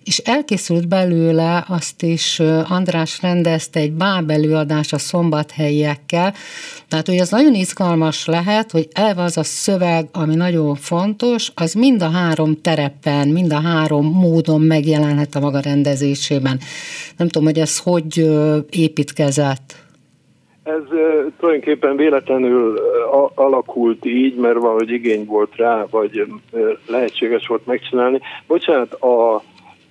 és 0.03 0.17
elkészült 0.17 0.87
belőle 0.87 1.65
azt 1.67 2.01
is 2.01 2.39
András 2.67 3.21
rendezte 3.21 3.79
egy 3.79 3.91
bábelőadás 3.91 4.93
a 4.93 4.97
szombathelyiekkel, 4.97 6.33
tehát 6.87 7.07
hogy 7.07 7.17
az 7.19 7.29
nagyon 7.29 7.53
izgalmas 7.53 8.25
lehet, 8.25 8.71
hogy 8.71 8.87
eleve 8.91 9.21
az 9.21 9.37
a 9.37 9.43
szöveg, 9.43 10.07
ami 10.11 10.35
nagyon 10.35 10.75
fontos, 10.75 11.51
az 11.55 11.73
mind 11.73 12.01
a 12.01 12.09
három 12.09 12.61
terepen, 12.61 13.27
mind 13.27 13.53
a 13.53 13.61
három 13.61 14.05
módon 14.05 14.61
megjelenhet 14.61 15.35
a 15.35 15.39
maga 15.39 15.59
rendezésében. 15.59 16.59
Nem 17.17 17.27
tudom, 17.27 17.47
hogy 17.47 17.59
ez 17.59 17.77
hogy 17.77 18.29
építkezett. 18.69 19.82
Ez 20.63 20.81
tulajdonképpen 21.39 21.95
véletlenül 21.95 22.79
alakult 23.35 24.05
így, 24.05 24.35
mert 24.35 24.59
valahogy 24.59 24.91
igény 24.91 25.25
volt 25.25 25.55
rá, 25.55 25.85
vagy 25.89 26.27
lehetséges 26.87 27.47
volt 27.47 27.65
megcsinálni. 27.65 28.19
Bocsánat, 28.47 28.93
a, 28.93 29.41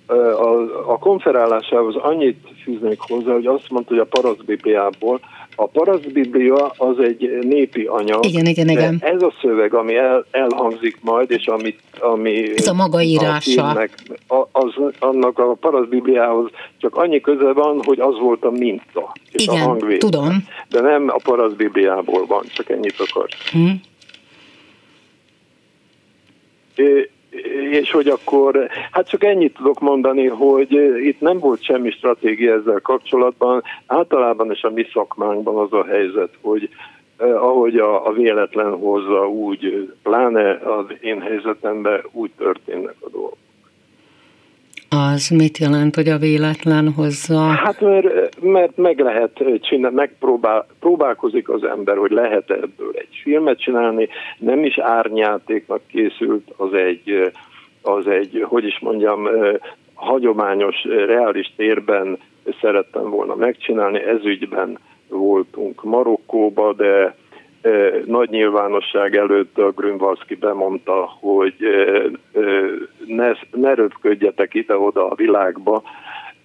a, 0.07 0.91
a 0.91 0.97
konferálásához 0.97 1.95
annyit 1.95 2.47
fűznék 2.63 2.99
hozzá, 2.99 3.33
hogy 3.33 3.45
azt 3.45 3.69
mondta, 3.69 3.93
hogy 3.93 4.07
a 4.11 4.19
paraszbibliából, 4.21 5.19
a 5.55 5.65
paraszbiblia 5.65 6.73
az 6.77 6.99
egy 6.99 7.37
népi 7.41 7.83
anyag. 7.83 8.25
Igen, 8.25 8.45
igen, 8.45 8.69
igen. 8.69 8.97
Ez 9.01 9.21
a 9.21 9.33
szöveg, 9.41 9.73
ami 9.73 9.95
el, 9.95 10.25
elhangzik 10.31 10.97
majd, 11.01 11.31
és 11.31 11.45
amit, 11.45 11.79
ami... 11.99 12.51
Ez 12.55 12.67
a 12.67 12.73
maga 12.73 13.01
írása. 13.01 13.87
A 14.27 14.47
az, 14.51 14.73
annak 14.99 15.39
a 15.39 15.53
paraszbibliához 15.53 16.49
csak 16.77 16.95
annyi 16.95 17.21
köze 17.21 17.53
van, 17.53 17.81
hogy 17.83 17.99
az 17.99 18.19
volt 18.19 18.43
a 18.43 18.51
minta. 18.51 19.13
És 19.31 19.43
igen, 19.43 19.61
a 19.61 19.65
hangvétel. 19.65 20.09
tudom. 20.09 20.47
De 20.69 20.81
nem 20.81 21.09
a 21.09 21.19
paraszbibliából 21.23 22.25
van, 22.25 22.43
csak 22.53 22.69
ennyit 22.69 22.95
akar. 22.97 23.27
Hmm 23.51 23.81
és 27.71 27.91
hogy 27.91 28.07
akkor, 28.07 28.69
hát 28.91 29.09
csak 29.09 29.23
ennyit 29.23 29.53
tudok 29.53 29.79
mondani, 29.79 30.27
hogy 30.27 30.71
itt 31.05 31.19
nem 31.19 31.39
volt 31.39 31.63
semmi 31.63 31.91
stratégia 31.91 32.53
ezzel 32.53 32.79
kapcsolatban. 32.79 33.63
Általában 33.85 34.51
is 34.51 34.63
a 34.63 34.69
mi 34.69 34.85
szakmánkban 34.93 35.57
az 35.57 35.73
a 35.73 35.85
helyzet, 35.85 36.29
hogy 36.41 36.69
eh, 37.17 37.43
ahogy 37.43 37.75
a, 37.75 38.07
a 38.07 38.11
véletlen 38.11 38.71
hozza, 38.71 39.27
úgy, 39.29 39.91
pláne 40.03 40.51
az 40.51 40.85
én 41.01 41.21
helyzetemben 41.21 42.01
úgy 42.11 42.31
történnek 42.37 42.95
a 42.99 43.09
dolgok. 43.09 43.42
Az 44.95 45.29
mit 45.29 45.57
jelent, 45.57 45.95
hogy 45.95 46.07
a 46.07 46.17
véletlen 46.17 46.93
hozza? 46.93 47.39
Hát 47.39 47.81
mert, 47.81 48.41
mert 48.41 48.77
meg 48.77 48.99
lehet 48.99 49.43
csinálni, 49.61 49.95
megpróbál, 49.95 50.65
próbálkozik 50.79 51.49
az 51.49 51.63
ember, 51.63 51.97
hogy 51.97 52.11
lehet 52.11 52.51
ebből 52.51 52.91
egy 52.93 53.21
filmet 53.23 53.59
csinálni, 53.59 54.07
nem 54.37 54.63
is 54.63 54.77
árnyátéknak 54.77 55.81
készült, 55.87 56.53
az 56.57 56.73
egy, 56.73 57.31
az 57.81 58.07
egy, 58.07 58.45
hogy 58.47 58.65
is 58.65 58.79
mondjam, 58.79 59.27
hagyományos, 59.93 60.83
reális 60.83 61.53
térben 61.55 62.17
szerettem 62.61 63.09
volna 63.09 63.35
megcsinálni, 63.35 63.99
ezügyben 63.99 64.79
voltunk 65.07 65.83
Marokkóba, 65.83 66.73
de 66.73 67.15
nagy 68.05 68.29
nyilvánosság 68.29 69.15
előtt 69.15 69.57
a 69.57 69.71
Grünwalski 69.71 70.35
bemondta, 70.35 71.17
hogy 71.19 71.53
ne, 73.05 73.31
ne 73.51 73.73
röpködjetek 73.73 74.53
ide-oda 74.53 75.09
a 75.09 75.15
világba, 75.15 75.83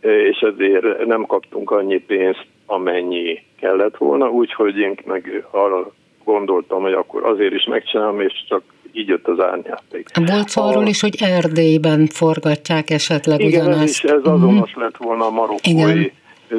és 0.01 0.39
ezért 0.39 1.07
nem 1.07 1.25
kaptunk 1.27 1.71
annyi 1.71 1.99
pénzt, 1.99 2.47
amennyi 2.67 3.43
kellett 3.61 3.97
volna, 3.97 4.31
úgyhogy 4.31 4.79
én 4.79 4.95
meg 5.07 5.47
arra 5.51 5.91
gondoltam, 6.25 6.83
hogy 6.83 6.93
akkor 6.93 7.25
azért 7.25 7.55
is 7.55 7.65
megcsinálom, 7.65 8.21
és 8.21 8.45
csak 8.49 8.63
így 8.93 9.09
jött 9.09 9.29
az 9.29 9.41
árnyáték. 9.41 10.09
Volt 10.27 10.49
szó 10.49 10.63
arról 10.63 10.87
is, 10.87 11.01
hogy 11.01 11.17
Erdélyben 11.21 12.07
forgatják 12.07 12.91
esetleg 12.91 13.41
igen, 13.41 13.61
ugyanazt. 13.61 13.83
Ez, 13.83 13.89
is, 13.89 14.03
ez 14.03 14.21
azonos 14.23 14.69
uh-huh. 14.69 14.83
lett 14.83 14.97
volna 14.97 15.27
a 15.27 15.31
marokkói 15.31 15.73
igen. 15.73 16.13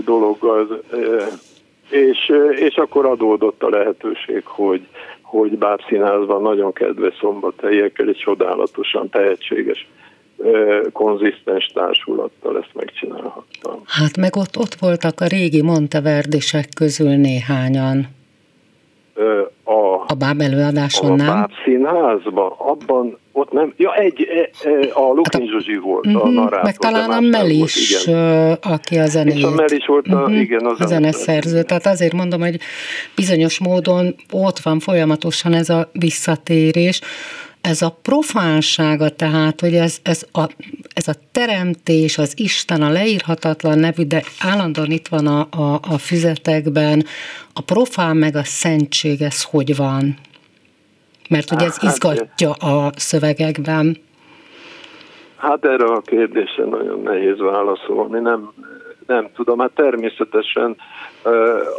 dologgal 0.05 0.81
és, 1.89 2.31
és 2.55 2.75
akkor 2.75 3.05
adódott 3.05 3.63
a 3.63 3.69
lehetőség, 3.69 4.45
hogy, 4.45 4.87
hogy 5.21 5.57
bábszínházban 5.57 6.41
nagyon 6.41 6.73
kedves 6.73 7.13
szombathelyiekkel 7.19 8.07
egy 8.07 8.17
csodálatosan 8.17 9.09
tehetséges 9.09 9.87
konzisztens 10.93 11.65
társulattal 11.73 12.57
ezt 12.57 12.73
megcsinálhattam. 12.73 13.81
Hát 13.85 14.17
meg 14.17 14.35
ott, 14.35 14.57
ott 14.57 14.73
voltak 14.79 15.21
a 15.21 15.27
régi 15.27 15.61
Monteverdisek 15.61 16.65
közül 16.75 17.15
néhányan. 17.15 18.07
A, 19.63 19.93
a 20.07 20.15
Báb 20.19 20.41
előadáson, 20.41 21.11
a 21.11 21.15
nem? 21.15 21.29
A 21.29 21.31
Báb 21.31 21.51
színházban, 21.63 22.53
abban 22.57 23.17
ott 23.39 23.51
nem, 23.51 23.73
ja 23.77 23.95
egy, 23.95 24.27
e, 24.29 24.69
e, 24.69 24.89
a 24.93 25.01
Lukin 25.01 25.39
hát 25.39 25.49
Zsuzsi 25.49 25.75
volt 25.77 26.05
uh-huh, 26.05 26.21
a 26.21 26.25
mhm, 26.25 26.33
narrátor. 26.33 26.63
Meg 26.63 26.77
talán 26.77 27.09
a 27.11 27.19
Melis, 27.19 28.05
volt, 28.05 28.65
aki 28.65 28.97
a 28.97 29.05
zenét. 29.05 29.35
És 29.35 29.43
a 29.43 29.49
Melis 29.49 29.85
volt 29.85 30.07
a, 30.07 30.15
uh-huh, 30.15 30.39
igen, 30.39 30.65
a, 30.65 30.83
a 30.83 30.87
zeneszerző. 30.87 31.63
Tehát 31.63 31.85
azért 31.85 32.13
mondom, 32.13 32.41
hogy 32.41 32.59
bizonyos 33.15 33.59
módon 33.59 34.15
ott 34.31 34.59
van 34.59 34.79
folyamatosan 34.79 35.53
ez 35.53 35.69
a 35.69 35.89
visszatérés, 35.91 37.01
ez 37.61 37.81
a 37.81 37.99
profánsága 38.01 39.09
tehát, 39.09 39.59
hogy 39.61 39.75
ez, 39.75 39.97
ez, 40.03 40.25
a, 40.31 40.43
ez 40.93 41.07
a 41.07 41.13
teremtés, 41.31 42.17
az 42.17 42.33
Isten, 42.35 42.81
a 42.81 42.89
leírhatatlan 42.89 43.79
nevű, 43.79 44.03
de 44.03 44.23
állandóan 44.39 44.91
itt 44.91 45.07
van 45.07 45.27
a, 45.27 45.47
a, 45.51 45.79
a 45.81 45.97
füzetekben, 45.97 47.05
a 47.53 47.61
profán 47.61 48.17
meg 48.17 48.35
a 48.35 48.43
szentség, 48.43 49.21
ez 49.21 49.43
hogy 49.43 49.75
van? 49.75 50.17
Mert 51.29 51.49
hogy 51.49 51.61
ez 51.61 51.79
hát, 51.79 51.91
izgatja 51.91 52.51
a 52.51 52.91
szövegekben. 52.95 53.97
Hát 55.37 55.65
erre 55.65 55.85
a 55.85 56.01
kérdésre 56.01 56.65
nagyon 56.65 57.01
nehéz 57.01 57.39
válaszolni, 57.39 58.19
nem, 58.19 58.51
nem 59.07 59.29
tudom. 59.35 59.59
Hát 59.59 59.71
természetesen 59.71 60.75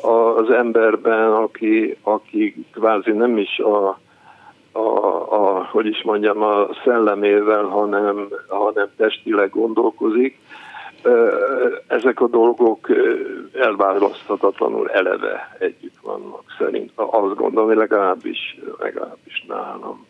az 0.03 0.51
emberben, 0.51 1.33
aki, 1.33 1.97
aki 2.03 2.65
kvázi 2.73 3.11
nem 3.11 3.39
is 3.39 3.59
a, 3.59 3.99
a, 4.73 4.79
a, 5.31 5.69
hogy 5.71 5.87
is 5.87 6.03
mondjam, 6.03 6.43
a 6.43 6.69
szellemével, 6.85 7.65
hanem, 7.65 8.29
hanem 8.49 8.89
testileg 8.97 9.51
gondolkozik, 9.51 10.39
ezek 11.87 12.21
a 12.21 12.29
dolgok 12.29 12.89
elválaszthatatlanul 13.53 14.91
eleve 14.91 15.57
együtt 15.59 15.99
vannak 16.03 16.43
szerint. 16.59 16.91
Azt 16.95 17.35
gondolom, 17.35 17.79
legalábbis, 17.79 18.59
legalábbis 18.79 19.45
nálam. 19.49 20.07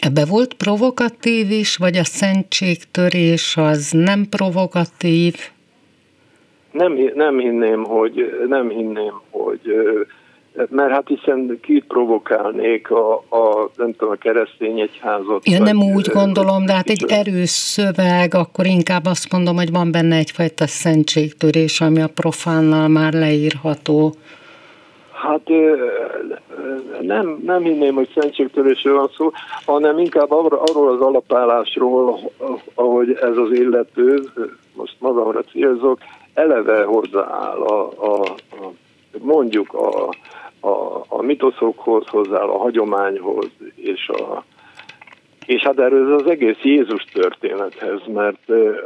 Ebbe 0.00 0.24
volt 0.24 0.54
provokatív 0.54 1.50
is, 1.50 1.76
vagy 1.76 1.96
a 1.96 2.04
szentségtörés 2.04 3.56
az 3.56 3.90
nem 3.90 4.28
provokatív? 4.28 5.34
Nem, 6.70 6.92
nem 7.14 7.38
hinném, 7.38 7.84
hogy, 7.84 8.44
nem 8.48 8.68
hinném, 8.68 9.20
hogy 9.30 9.60
mert 10.70 10.90
hát 10.90 11.08
hiszen 11.08 11.58
kit 11.62 11.84
provokálnék 11.84 12.90
a, 12.90 13.14
a, 13.14 13.70
nem 13.76 13.92
tudom, 13.92 14.10
a 14.10 14.16
keresztény 14.16 14.80
egyházat. 14.80 15.48
Ja, 15.48 15.58
nem 15.58 15.82
úgy 15.82 16.08
gondolom, 16.12 16.66
de 16.66 16.72
hát 16.72 16.88
egy 16.88 17.04
erős 17.08 17.50
szöveg, 17.50 18.34
akkor 18.34 18.66
inkább 18.66 19.06
azt 19.06 19.32
mondom, 19.32 19.56
hogy 19.56 19.70
van 19.70 19.90
benne 19.90 20.16
egyfajta 20.16 20.66
szentségtörés, 20.66 21.80
ami 21.80 22.00
a 22.00 22.08
profánnal 22.14 22.88
már 22.88 23.12
leírható. 23.12 24.14
Hát 25.12 25.48
nem, 27.00 27.40
nem 27.44 27.62
hinném, 27.62 27.94
hogy 27.94 28.08
szentségtörésről 28.14 28.96
van 28.96 29.10
szó, 29.16 29.30
hanem 29.64 29.98
inkább 29.98 30.30
arról 30.30 30.88
az 30.88 31.00
alapállásról, 31.00 32.18
ahogy 32.74 33.10
ez 33.10 33.36
az 33.36 33.50
illető, 33.50 34.22
most 34.74 34.96
magamra 34.98 35.42
célzok, 35.42 35.98
eleve 36.34 36.84
hozzááll 36.84 37.60
a, 37.60 37.88
a, 37.96 38.20
a 38.50 38.72
mondjuk 39.22 39.72
a, 39.72 40.08
a, 40.64 41.04
a 41.08 41.22
mitoszokhoz, 41.22 42.06
hozzá 42.06 42.42
a 42.42 42.58
hagyományhoz, 42.58 43.50
és 43.74 44.08
a, 44.08 44.44
és 45.46 45.62
hát 45.62 45.78
erről 45.78 46.14
az 46.14 46.26
egész 46.26 46.60
Jézus 46.62 47.04
történethez, 47.04 48.00
mert 48.06 48.40
uh, 48.46 48.76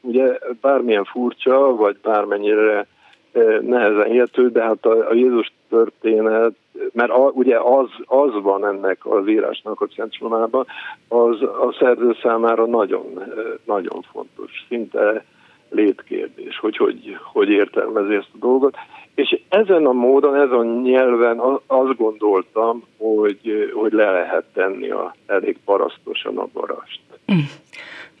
ugye 0.00 0.38
bármilyen 0.60 1.04
furcsa, 1.04 1.76
vagy 1.76 1.96
bármennyire 2.02 2.86
uh, 3.34 3.60
nehezen 3.60 4.06
értő, 4.06 4.48
de 4.48 4.62
hát 4.62 4.86
a, 4.86 5.08
a 5.08 5.14
Jézus 5.14 5.52
történet, 5.68 6.52
mert 6.92 7.10
a, 7.10 7.30
ugye 7.34 7.58
az, 7.58 7.88
az 8.04 8.42
van 8.42 8.66
ennek 8.66 9.06
az 9.06 9.28
írásnak 9.28 9.80
a 9.80 9.86
centrumában, 9.86 10.66
az 11.08 11.42
a 11.42 11.76
szerző 11.78 12.16
számára 12.22 12.66
nagyon, 12.66 13.06
uh, 13.14 13.24
nagyon 13.64 14.04
fontos, 14.12 14.64
szinte 14.68 15.24
létkérdés, 15.70 16.58
hogy 16.58 16.76
hogy, 16.76 17.16
hogy 17.22 17.48
értelmezi 17.48 18.14
ezt 18.14 18.30
a 18.32 18.38
dolgot. 18.38 18.76
És 19.14 19.40
ezen 19.48 19.86
a 19.86 19.92
módon, 19.92 20.34
ezen 20.34 20.58
a 20.58 20.80
nyelven 20.82 21.40
azt 21.66 21.96
gondoltam, 21.96 22.82
hogy, 22.96 23.70
hogy 23.74 23.92
le 23.92 24.10
lehet 24.10 24.44
tenni 24.52 24.90
a 24.90 25.14
elég 25.26 25.58
parasztosan 25.64 26.38
a 26.38 26.48
barast. 26.52 27.00
Mm. 27.32 27.38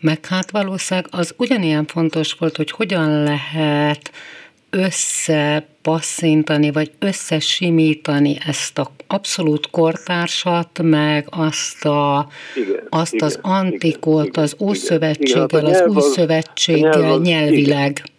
Meg 0.00 0.26
hát 0.26 0.50
valószínűleg 0.50 1.08
az 1.12 1.34
ugyanilyen 1.38 1.84
fontos 1.84 2.34
volt, 2.38 2.56
hogy 2.56 2.70
hogyan 2.70 3.22
lehet 3.22 4.10
összepasszintani, 4.70 6.72
vagy 6.72 6.90
összesimítani 6.98 8.36
ezt 8.46 8.78
a 8.78 8.86
abszolút 9.06 9.70
kortársat, 9.70 10.82
meg 10.82 11.26
azt, 11.30 11.84
a, 11.84 12.26
igen, 12.54 12.86
azt 12.88 13.14
igen, 13.14 13.26
az 13.26 13.38
antikot, 13.42 14.26
igen, 14.26 14.42
az 14.42 14.56
Ószövetséggel, 14.60 15.64
az 15.64 15.84
Új 15.86 16.00
Szövetséggel 16.00 17.18
nyelvileg. 17.18 17.90
Igen. 17.90 18.16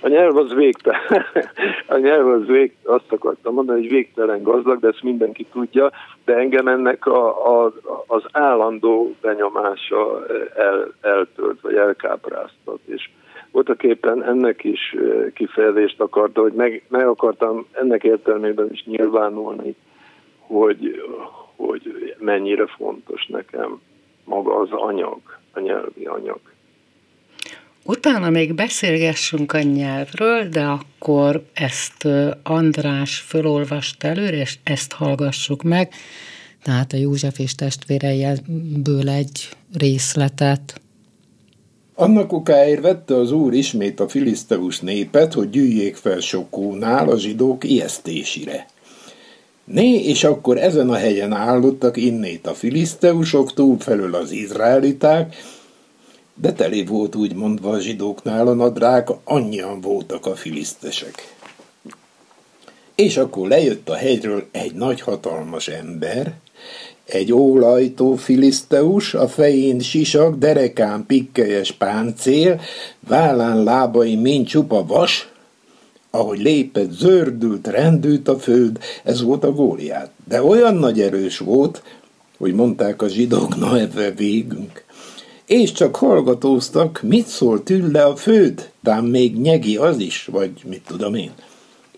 A 0.00 0.08
nyelv 0.08 0.36
az 0.36 0.54
végtelen, 0.54 1.26
a 1.94 1.96
nyelv 1.96 2.28
az 2.28 2.46
vég, 2.46 2.72
azt 2.82 3.12
akartam 3.12 3.54
mondani, 3.54 3.80
hogy 3.80 3.90
végtelen 3.90 4.42
gazdag, 4.42 4.80
de 4.80 4.88
ezt 4.88 5.02
mindenki 5.02 5.46
tudja, 5.52 5.90
de 6.24 6.34
engem 6.34 6.68
ennek 6.68 7.06
a, 7.06 7.48
a, 7.64 7.72
az 8.06 8.22
állandó 8.32 9.14
benyomása 9.20 10.26
el, 10.56 10.92
eltölt, 11.00 11.60
vagy 11.60 11.74
elkápráztat, 11.74 12.78
és 12.84 13.08
voltak 13.54 13.82
éppen 13.82 14.24
ennek 14.24 14.64
is 14.64 14.94
kifejezést 15.34 16.00
akarta, 16.00 16.40
hogy 16.40 16.52
meg, 16.52 16.82
meg 16.88 17.06
akartam 17.06 17.66
ennek 17.72 18.04
értelmében 18.04 18.68
is 18.72 18.84
nyilvánulni, 18.84 19.74
hogy, 20.38 21.02
hogy 21.56 22.14
mennyire 22.18 22.66
fontos 22.66 23.26
nekem 23.26 23.80
maga 24.24 24.54
az 24.56 24.68
anyag, 24.70 25.20
a 25.52 25.60
nyelvi 25.60 26.04
anyag. 26.04 26.40
Utána 27.84 28.30
még 28.30 28.54
beszélgessünk 28.54 29.52
a 29.52 29.62
nyelvről, 29.62 30.48
de 30.48 30.64
akkor 30.64 31.42
ezt 31.52 32.08
András 32.42 33.18
fölolvast 33.20 34.04
előre, 34.04 34.36
és 34.36 34.58
ezt 34.64 34.92
hallgassuk 34.92 35.62
meg. 35.62 35.92
Tehát 36.62 36.92
a 36.92 36.96
József 36.96 37.38
és 37.38 37.54
testvéreiből 37.54 39.08
egy 39.08 39.48
részletet. 39.78 40.80
Annak 41.96 42.32
okáért 42.32 42.80
vette 42.80 43.14
az 43.16 43.32
úr 43.32 43.52
ismét 43.52 44.00
a 44.00 44.08
filiszteus 44.08 44.80
népet, 44.80 45.32
hogy 45.32 45.50
gyűjjék 45.50 45.96
fel 45.96 46.20
Sokónál 46.20 47.08
a 47.08 47.18
zsidók 47.18 47.64
ijesztésire. 47.64 48.66
Né, 49.64 49.94
és 49.94 50.24
akkor 50.24 50.58
ezen 50.58 50.90
a 50.90 50.94
helyen 50.94 51.32
állottak 51.32 51.96
innét 51.96 52.46
a 52.46 52.54
filiszteusok, 52.54 53.52
túlfelül 53.52 54.14
az 54.14 54.30
izraeliták, 54.30 55.36
de 56.34 56.52
teli 56.52 56.84
volt 56.84 57.14
úgy 57.14 57.34
mondva 57.34 57.70
a 57.70 57.80
zsidóknál 57.80 58.46
a 58.46 58.54
nadrág, 58.54 59.08
annyian 59.24 59.80
voltak 59.80 60.26
a 60.26 60.34
filisztesek. 60.34 61.36
És 62.94 63.16
akkor 63.16 63.48
lejött 63.48 63.88
a 63.88 63.94
hegyről 63.94 64.46
egy 64.50 64.74
nagy 64.74 65.00
hatalmas 65.00 65.68
ember, 65.68 66.34
egy 67.06 67.32
ólajtó 67.32 68.14
filiszteus, 68.14 69.14
a 69.14 69.28
fején 69.28 69.80
sisak, 69.80 70.36
derekán 70.36 71.06
pikkelyes 71.06 71.72
páncél, 71.72 72.60
vállán 73.08 73.62
lábai 73.62 74.16
mind 74.16 74.46
csupa 74.46 74.86
vas, 74.86 75.28
ahogy 76.10 76.38
lépett, 76.38 76.90
zördült, 76.90 77.66
rendült 77.66 78.28
a 78.28 78.38
föld, 78.38 78.78
ez 79.04 79.22
volt 79.22 79.44
a 79.44 79.52
góliát. 79.52 80.10
De 80.28 80.42
olyan 80.42 80.74
nagy 80.74 81.00
erős 81.00 81.38
volt, 81.38 81.82
hogy 82.38 82.54
mondták 82.54 83.02
a 83.02 83.08
zsidók, 83.08 83.56
na 83.56 83.78
ebbe 83.78 84.10
végünk. 84.10 84.84
És 85.46 85.72
csak 85.72 85.96
hallgatóztak, 85.96 87.00
mit 87.02 87.26
szól 87.26 87.62
tülle 87.62 88.04
a 88.04 88.16
föld, 88.16 88.70
tám 88.82 89.06
még 89.06 89.40
nyegi 89.40 89.76
az 89.76 89.98
is, 89.98 90.28
vagy 90.32 90.50
mit 90.68 90.82
tudom 90.86 91.14
én. 91.14 91.32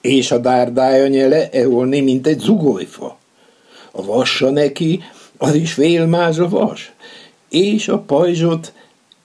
És 0.01 0.31
a 0.31 0.39
dárdája 0.39 1.07
nyele 1.07 1.51
eolni, 1.51 2.01
mint 2.01 2.27
egy 2.27 2.39
zugolyfa. 2.39 3.19
A 3.97 4.05
vassa 4.05 4.51
neki, 4.51 5.03
az 5.37 5.55
is 5.55 5.73
félmás 5.73 6.39
a 6.39 6.49
vas. 6.49 6.93
És 7.49 7.89
a 7.89 7.99
pajzsot 7.99 8.73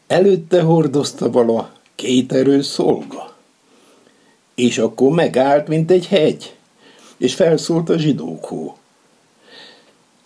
előtte 0.07 0.61
hordozta 0.61 1.31
vala 1.31 1.71
két 1.95 2.33
erős 2.33 2.65
szolga 2.65 3.31
és 4.61 4.77
akkor 4.77 5.11
megállt, 5.11 5.67
mint 5.67 5.91
egy 5.91 6.07
hegy, 6.07 6.55
és 7.17 7.33
felszólt 7.33 7.89
a 7.89 7.97
zsidókhoz. 7.97 8.71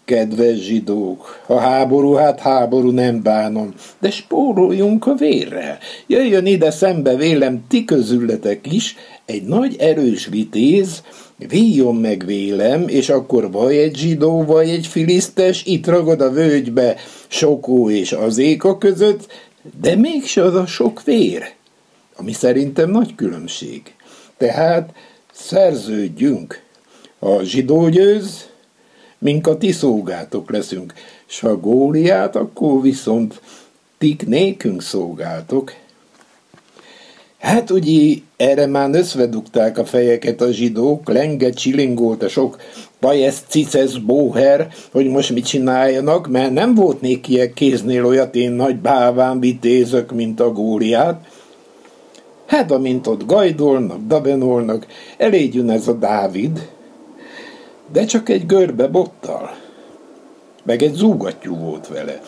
Kedves 0.05 0.57
zsidók, 0.57 1.43
a 1.47 1.57
háború, 1.57 2.13
hát 2.13 2.39
háború 2.39 2.89
nem 2.91 3.21
bánom, 3.21 3.73
de 3.99 4.11
spóroljunk 4.11 5.07
a 5.07 5.15
vérrel. 5.15 5.77
Jöjjön 6.07 6.45
ide 6.45 6.71
szembe 6.71 7.15
vélem 7.15 7.65
ti 7.67 7.85
közületek 7.85 8.73
is, 8.73 8.95
egy 9.25 9.43
nagy 9.43 9.75
erős 9.79 10.25
vitéz, 10.25 11.03
víjon 11.37 11.95
meg 11.95 12.25
vélem, 12.25 12.87
és 12.87 13.09
akkor 13.09 13.51
vagy 13.51 13.75
egy 13.75 13.95
zsidó, 13.95 14.43
vagy 14.43 14.69
egy 14.69 14.87
filisztes, 14.87 15.63
itt 15.65 15.87
ragad 15.87 16.21
a 16.21 16.31
völgybe 16.31 16.95
sokó 17.27 17.89
és 17.89 18.11
az 18.11 18.37
éka 18.37 18.77
között, 18.77 19.27
de 19.81 19.95
mégse 19.95 20.43
az 20.43 20.55
a 20.55 20.65
sok 20.65 21.03
vér, 21.03 21.53
ami 22.15 22.33
szerintem 22.33 22.89
nagy 22.89 23.15
különbség. 23.15 23.81
Tehát 24.37 24.93
szerződjünk. 25.31 26.63
A 27.19 27.41
zsidó 27.41 27.89
győz, 27.89 28.49
mink 29.17 29.47
a 29.47 29.57
ti 29.57 29.71
szolgátok 29.71 30.51
leszünk, 30.51 30.93
s 31.25 31.39
ha 31.39 31.57
góliát, 31.57 32.35
akkor 32.35 32.81
viszont 32.81 33.41
tik 33.97 34.27
nékünk 34.27 34.81
szolgáltok. 34.81 35.73
Hát 37.45 37.69
ugye 37.69 38.15
erre 38.37 38.65
már 38.65 38.89
összvedugták 38.93 39.77
a 39.77 39.85
fejeket 39.85 40.41
a 40.41 40.51
zsidók, 40.51 41.09
lenge 41.09 41.49
csilingolt 41.49 42.23
a 42.23 42.27
sok 42.27 42.57
pajesz, 42.99 43.43
cicesz, 43.47 43.93
bóher, 43.93 44.67
hogy 44.91 45.07
most 45.07 45.33
mit 45.33 45.45
csináljanak, 45.45 46.27
mert 46.27 46.51
nem 46.51 46.75
volt 46.75 47.01
nékiek 47.01 47.53
kéznél 47.53 48.05
olyat 48.05 48.35
én 48.35 48.51
nagy 48.51 48.75
báván 48.75 49.39
vitézök, 49.39 50.11
mint 50.11 50.39
a 50.39 50.51
góliát, 50.51 51.27
Hát, 52.45 52.71
amint 52.71 53.07
ott 53.07 53.25
gajdolnak, 53.25 53.99
dabenolnak, 54.07 54.87
elég 55.17 55.53
jön 55.53 55.69
ez 55.69 55.87
a 55.87 55.93
Dávid, 55.93 56.69
de 57.91 58.05
csak 58.05 58.29
egy 58.29 58.45
görbe 58.45 58.87
bottal. 58.87 59.55
Meg 60.63 60.81
egy 60.81 60.93
zúgattyú 60.93 61.55
volt 61.55 61.87
vele. 61.87 62.21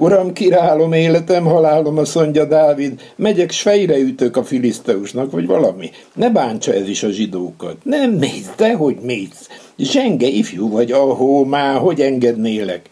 Uram, 0.00 0.32
királom 0.32 0.92
életem, 0.92 1.44
halálom, 1.44 1.98
a 1.98 2.04
szondja 2.04 2.44
Dávid, 2.44 3.00
megyek, 3.16 3.50
s 3.50 3.60
fejre 3.60 3.98
ütök 3.98 4.36
a 4.36 4.44
filiszteusnak, 4.44 5.30
vagy 5.30 5.46
valami. 5.46 5.90
Ne 6.14 6.30
bántsa 6.30 6.72
ez 6.72 6.88
is 6.88 7.02
a 7.02 7.10
zsidókat. 7.10 7.76
Nem 7.82 8.10
mész, 8.10 8.50
de 8.56 8.74
hogy 8.74 8.96
mész. 9.02 9.48
Zsenge 9.76 10.26
ifjú 10.26 10.70
vagy, 10.70 10.92
ahó, 10.92 11.44
már, 11.44 11.78
hogy 11.78 12.00
engednélek. 12.00 12.90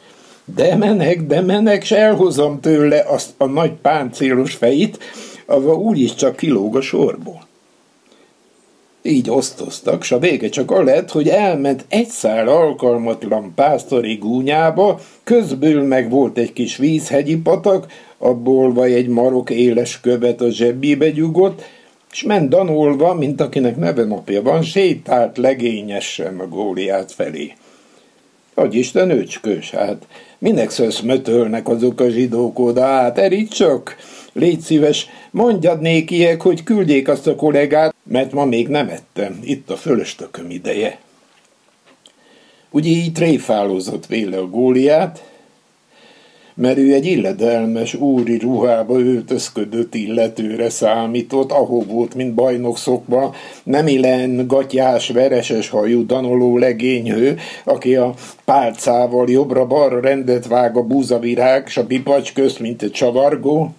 De 0.54 0.76
menek, 0.76 1.22
de 1.22 1.40
menek, 1.40 1.84
s 1.84 1.90
elhozom 1.90 2.60
tőle 2.60 3.04
azt 3.06 3.30
a 3.36 3.46
nagy 3.46 3.72
páncélos 3.72 4.54
fejét, 4.54 4.98
ava 5.46 5.74
úgyis 5.74 6.14
csak 6.14 6.36
kilóg 6.36 6.76
a 6.76 6.80
sorból. 6.80 7.47
Így 9.08 9.30
osztoztak, 9.30 10.02
s 10.02 10.12
a 10.12 10.18
vége 10.18 10.48
csak 10.48 10.70
a 10.70 10.82
lett, 10.82 11.10
hogy 11.10 11.28
elment 11.28 11.84
egy 11.88 12.08
szál 12.08 12.48
alkalmatlan 12.48 13.52
pásztori 13.54 14.14
gúnyába, 14.14 15.00
közből 15.24 15.82
meg 15.82 16.10
volt 16.10 16.38
egy 16.38 16.52
kis 16.52 16.76
vízhegyi 16.76 17.36
patak, 17.36 17.86
abból 18.18 18.72
vagy 18.72 18.92
egy 18.92 19.08
marok 19.08 19.50
éles 19.50 20.00
követ 20.00 20.40
a 20.40 20.50
zsebébe 20.50 21.10
gyugott, 21.10 21.62
és 22.12 22.22
ment 22.22 22.48
danolva, 22.48 23.14
mint 23.14 23.40
akinek 23.40 23.76
neve 23.76 24.04
napja 24.04 24.42
van, 24.42 24.62
sétált 24.62 25.36
legényesen 25.36 26.38
a 26.38 26.48
góliát 26.48 27.12
felé. 27.12 27.52
Hogy 28.54 28.74
Isten 28.74 29.10
öcskös, 29.10 29.70
hát 29.70 30.06
minek 30.38 30.70
szöszmötölnek 30.70 31.68
azok 31.68 32.00
a 32.00 32.08
zsidók 32.08 32.58
oda, 32.58 32.84
hát 32.84 33.18
eríts 33.18 33.56
csak, 33.56 33.96
Légy 34.32 34.60
szíves, 34.60 35.06
mondjad 35.30 35.80
nékiek, 35.80 36.42
hogy 36.42 36.62
küldjék 36.62 37.08
azt 37.08 37.26
a 37.26 37.34
kollégát, 37.34 37.94
mert 38.02 38.32
ma 38.32 38.44
még 38.44 38.68
nem 38.68 38.88
ettem, 38.88 39.38
itt 39.44 39.70
a 39.70 39.76
fölöstököm 39.76 40.50
ideje. 40.50 40.98
Ugye 42.70 42.90
így 42.90 43.12
tréfálózott 43.12 44.06
véle 44.06 44.38
a 44.38 44.48
góliát, 44.48 45.22
mert 46.54 46.78
ő 46.78 46.94
egy 46.94 47.06
illedelmes 47.06 47.94
úri 47.94 48.38
ruhába 48.38 48.98
öltözködött 48.98 49.94
illetőre 49.94 50.70
számított, 50.70 51.52
ahol 51.52 51.84
volt, 51.84 52.14
mint 52.14 52.34
bajnok 52.34 52.78
szokva, 52.78 53.34
nem 53.62 53.86
illen 53.86 54.46
gatyás, 54.46 55.08
vereses 55.08 55.68
hajú 55.68 56.06
danoló 56.06 56.56
legényhő, 56.58 57.38
aki 57.64 57.96
a 57.96 58.14
pálcával 58.44 59.30
jobbra-balra 59.30 60.00
rendet 60.00 60.46
vág 60.46 60.76
a 60.76 60.82
búzavirág, 60.82 61.68
s 61.68 61.76
a 61.76 61.84
pipacs 61.84 62.32
közt, 62.32 62.58
mint 62.58 62.82
egy 62.82 62.90
csavargó, 62.90 63.74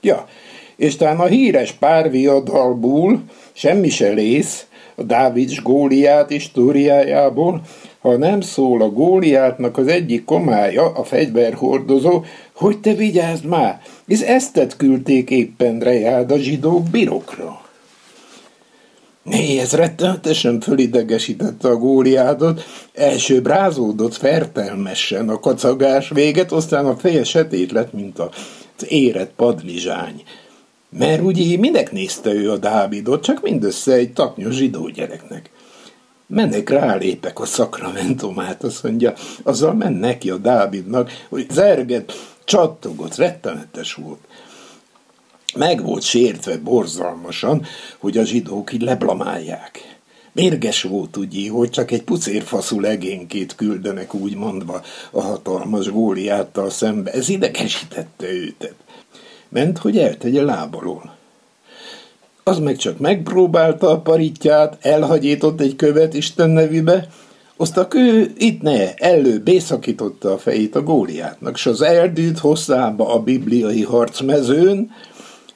Ja, 0.00 0.28
és 0.76 0.96
talán 0.96 1.18
a 1.18 1.26
híres 1.26 1.72
párviadalból 1.72 3.22
semmi 3.52 3.88
se 3.88 4.08
lész, 4.08 4.66
a 4.94 5.02
Dávids 5.02 5.62
Góliát 5.62 6.28
históriájából, 6.28 7.60
ha 8.00 8.16
nem 8.16 8.40
szól 8.40 8.82
a 8.82 8.88
Góliátnak 8.88 9.78
az 9.78 9.86
egyik 9.86 10.24
komája, 10.24 10.92
a 10.92 11.04
fegyverhordozó, 11.04 12.24
hogy 12.52 12.78
te 12.78 12.94
vigyázd 12.94 13.44
már, 13.44 13.80
hisz 14.06 14.22
eztet 14.22 14.76
küldték 14.76 15.30
éppen 15.30 15.78
rejád 15.78 16.30
a 16.30 16.38
zsidók 16.38 16.82
birokra. 16.90 17.60
Né, 19.22 19.58
ez 19.58 19.72
rettenetesen 19.72 20.60
fölidegesítette 20.60 21.68
a 21.68 21.76
góliádot, 21.76 22.62
első 22.94 23.42
rázódott 23.44 24.14
fertelmesen 24.14 25.28
a 25.28 25.40
kacagás 25.40 26.08
véget, 26.08 26.52
aztán 26.52 26.86
a 26.86 26.96
feje 26.96 27.24
setét 27.24 27.72
lett, 27.72 27.92
mint 27.92 28.18
a 28.18 28.30
érett 28.82 29.32
padlizsány. 29.36 30.22
Mert 30.90 31.22
ugye 31.22 31.58
minek 31.58 31.92
nézte 31.92 32.32
ő 32.32 32.50
a 32.50 32.56
Dávidot, 32.56 33.22
csak 33.22 33.42
mindössze 33.42 33.92
egy 33.92 34.12
taknyos 34.12 34.54
zsidó 34.54 34.88
gyereknek. 34.88 35.50
Mennek 36.26 36.68
rálépek 36.68 37.40
a 37.40 37.44
szakramentumát, 37.44 38.64
azt 38.64 38.82
mondja, 38.82 39.12
azzal 39.42 39.74
mennek 39.74 40.00
neki 40.00 40.30
a 40.30 40.36
Dávidnak, 40.36 41.10
hogy 41.28 41.46
zerget, 41.50 42.12
csattogott, 42.44 43.14
rettenetes 43.14 43.94
volt. 43.94 44.20
Meg 45.56 45.82
volt 45.82 46.02
sértve 46.02 46.58
borzalmasan, 46.58 47.66
hogy 47.98 48.18
a 48.18 48.24
zsidók 48.24 48.72
így 48.72 48.82
leblamálják. 48.82 49.97
Mérges 50.38 50.82
volt 50.82 51.16
ugye, 51.16 51.50
hogy 51.50 51.70
csak 51.70 51.90
egy 51.90 52.02
pucérfaszú 52.02 52.80
legénkét 52.80 53.54
küldenek 53.54 54.14
úgy 54.14 54.36
mondva 54.36 54.82
a 55.10 55.20
hatalmas 55.20 55.90
góliáttal 55.90 56.70
szembe. 56.70 57.10
Ez 57.10 57.28
idegesítette 57.28 58.32
őtet. 58.32 58.74
Ment, 59.48 59.78
hogy 59.78 59.98
eltegye 59.98 60.42
lábalól. 60.42 61.16
Az 62.42 62.58
meg 62.58 62.76
csak 62.76 62.98
megpróbálta 62.98 63.90
a 63.90 64.00
paritját, 64.00 64.76
elhagyított 64.80 65.60
egy 65.60 65.76
követ 65.76 66.14
Isten 66.14 66.50
nevibe, 66.50 67.08
a 67.56 67.86
ő 67.94 68.32
itt 68.36 68.62
ne, 68.62 68.94
elő 68.94 69.38
bészakította 69.38 70.32
a 70.32 70.38
fejét 70.38 70.74
a 70.74 70.82
góliátnak, 70.82 71.56
s 71.56 71.66
az 71.66 71.82
eldűt 71.82 72.38
hosszába 72.38 73.14
a 73.14 73.22
bibliai 73.22 73.82
harcmezőn, 73.82 74.90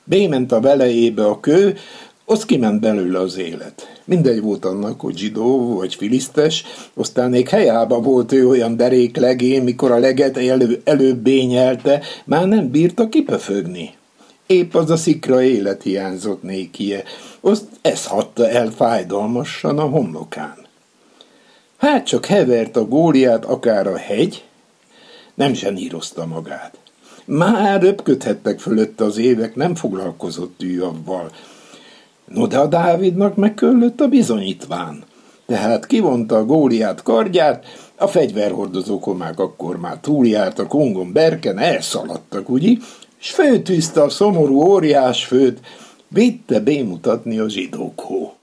Bément 0.05 0.53
a 0.53 0.61
velejébe 0.61 1.25
a 1.27 1.41
kő, 1.41 1.77
az 2.25 2.45
kiment 2.45 2.81
belőle 2.81 3.19
az 3.19 3.37
élet. 3.37 4.01
Mindegy 4.05 4.41
volt 4.41 4.65
annak, 4.65 5.01
hogy 5.01 5.17
zsidó 5.17 5.75
vagy 5.77 5.95
filisztes, 5.95 6.65
aztán 6.95 7.31
még 7.31 7.49
helyába 7.49 8.01
volt 8.01 8.33
ő 8.33 8.49
olyan 8.49 8.77
derék 8.77 9.17
legén, 9.17 9.63
mikor 9.63 9.91
a 9.91 9.99
leget 9.99 10.37
elő, 10.37 10.81
előbb 10.85 11.19
bényelte, 11.19 12.03
már 12.25 12.47
nem 12.47 12.71
bírta 12.71 13.09
kipöfögni. 13.09 13.95
Épp 14.47 14.75
az 14.75 14.91
a 14.91 14.97
szikra 14.97 15.43
élet 15.43 15.83
hiányzott 15.83 16.43
nékie, 16.43 17.03
azt 17.41 17.65
ez 17.83 18.07
hatta 18.07 18.49
el 18.49 18.71
fájdalmasan 18.71 19.79
a 19.79 19.85
homlokán. 19.85 20.57
Hát 21.77 22.07
csak 22.07 22.27
hevert 22.27 22.77
a 22.77 22.85
góliát 22.85 23.45
akár 23.45 23.87
a 23.87 23.97
hegy, 23.97 24.45
nem 25.35 25.55
zsenírozta 25.55 26.27
magát. 26.27 26.77
Már 27.25 27.83
röpködhettek 27.83 28.61
fölött 28.61 29.01
az 29.01 29.17
évek, 29.17 29.55
nem 29.55 29.75
foglalkozott 29.75 30.63
ő 30.63 30.85
avval. 30.85 31.31
No 32.35 32.47
de 32.47 32.59
a 32.59 32.67
Dávidnak 32.67 33.37
megköllött 33.37 34.01
a 34.01 34.09
bizonyítván. 34.09 35.05
Tehát 35.47 35.87
kivonta 35.87 36.37
a 36.37 36.45
góliát 36.45 37.03
kardját, 37.03 37.65
a 37.97 38.07
fegyverhordozó 38.07 38.99
komák 38.99 39.39
akkor 39.39 39.77
már 39.77 39.99
túljárt 40.01 40.59
a 40.59 40.67
kongon 40.67 41.13
berken, 41.13 41.59
elszaladtak, 41.59 42.49
ugye? 42.49 42.73
S 43.19 43.31
főtűzte 43.31 44.03
a 44.03 44.09
szomorú 44.09 44.63
óriás 44.63 45.25
főt, 45.25 45.61
vitte 46.09 46.61
bémutatni 46.61 47.39
a 47.39 47.49
zsidókhoz. 47.49 48.42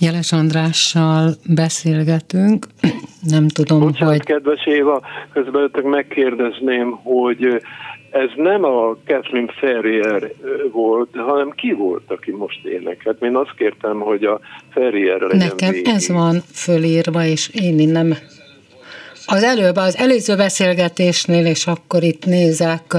Jeles 0.00 0.32
Andrással 0.32 1.30
beszélgetünk. 1.54 2.66
Nem 3.34 3.48
tudom, 3.48 3.80
Bocsánat, 3.80 4.14
hogy... 4.14 4.24
kedves 4.24 4.66
Éva, 4.66 5.00
közben 5.32 5.70
megkérdezném, 5.82 6.90
hogy 6.90 7.62
ez 8.10 8.30
nem 8.36 8.64
a 8.64 8.96
Kathleen 9.06 9.50
Ferrier 9.58 10.32
volt, 10.72 11.08
hanem 11.12 11.50
ki 11.50 11.72
volt, 11.72 12.02
aki 12.06 12.30
most 12.30 12.64
énekelt? 12.64 13.22
Én 13.22 13.36
azt 13.36 13.54
kértem, 13.56 14.00
hogy 14.00 14.24
a 14.24 14.40
Ferrier 14.70 15.20
legyen 15.20 15.46
Nekem 15.48 15.70
végig. 15.70 15.88
ez 15.88 16.08
van 16.08 16.42
fölírva, 16.52 17.24
és 17.24 17.50
én 17.52 17.88
nem. 17.88 18.14
Az 19.26 19.42
előbb, 19.42 19.76
az 19.76 19.96
előző 19.96 20.36
beszélgetésnél, 20.36 21.46
és 21.46 21.66
akkor 21.66 22.02
itt 22.02 22.24
nézek 22.24 22.96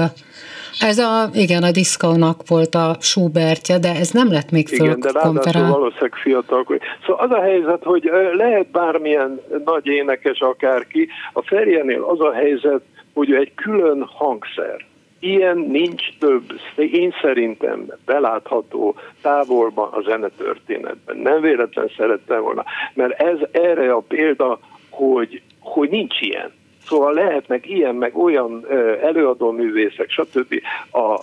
ez 0.80 0.98
a, 0.98 1.28
igen, 1.32 1.62
a 1.62 1.70
diszkónak 1.70 2.40
volt 2.46 2.74
a 2.74 2.96
Schubertje, 3.00 3.78
de 3.78 3.94
ez 3.94 4.10
nem 4.10 4.32
lett 4.32 4.50
még 4.50 4.68
föl 4.68 4.86
Igen, 4.86 5.00
de 5.00 5.10
ráadásul 5.12 5.68
valószínűleg 5.68 6.14
fiatal. 6.14 6.64
Szóval 7.06 7.24
az 7.24 7.30
a 7.30 7.40
helyzet, 7.40 7.82
hogy 7.82 8.10
lehet 8.32 8.70
bármilyen 8.70 9.40
nagy 9.64 9.86
énekes 9.86 10.40
akárki, 10.40 11.08
a 11.32 11.42
Ferjenél 11.42 12.02
az 12.02 12.20
a 12.20 12.32
helyzet, 12.32 12.80
hogy 13.14 13.32
egy 13.32 13.54
külön 13.54 14.04
hangszer. 14.08 14.84
Ilyen 15.20 15.58
nincs 15.58 16.02
több, 16.18 16.42
én 16.76 17.14
szerintem 17.22 17.86
belátható 18.04 18.94
távolban 19.22 19.88
a 19.92 20.00
zenetörténetben. 20.00 21.16
Nem 21.16 21.40
véletlen 21.40 21.90
szerettem 21.96 22.42
volna, 22.42 22.64
mert 22.94 23.20
ez 23.20 23.38
erre 23.50 23.92
a 23.92 24.00
példa, 24.08 24.58
hogy, 24.90 25.42
hogy 25.60 25.90
nincs 25.90 26.20
ilyen. 26.20 26.52
Szóval 26.86 27.12
lehetnek 27.12 27.68
ilyen, 27.68 27.94
meg 27.94 28.18
olyan 28.18 28.66
előadó 29.02 29.50
művészek, 29.50 30.10
stb. 30.10 30.54
A, 30.90 31.20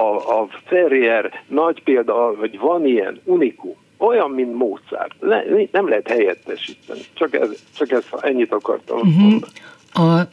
a, 0.00 0.40
a 0.40 0.48
Ferrier 0.66 1.42
nagy 1.46 1.82
példa, 1.82 2.34
hogy 2.38 2.58
van 2.58 2.86
ilyen 2.86 3.20
unikum, 3.24 3.74
olyan, 3.98 4.30
mint 4.30 4.54
Mozart. 4.54 5.14
Ne, 5.20 5.42
nem 5.72 5.88
lehet 5.88 6.08
helyettesíteni. 6.08 7.00
Csak, 7.12 7.34
ez, 7.34 7.48
csak 7.76 7.90
ez, 7.90 8.04
ennyit 8.20 8.52
akartam 8.52 8.96
uh-huh. 8.96 9.22
mondani. 9.22 9.52
A 9.92 10.28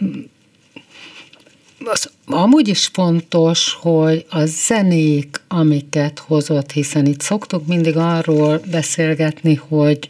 az 1.86 2.10
amúgy 2.26 2.68
is 2.68 2.90
fontos, 2.94 3.78
hogy 3.82 4.26
a 4.30 4.46
zenék, 4.46 5.42
amiket 5.48 6.20
hozott, 6.20 6.72
hiszen 6.72 7.06
itt 7.06 7.22
szoktuk 7.22 7.68
mindig 7.68 7.98
arról 7.98 8.62
beszélgetni, 8.72 9.56
hogy 9.68 10.10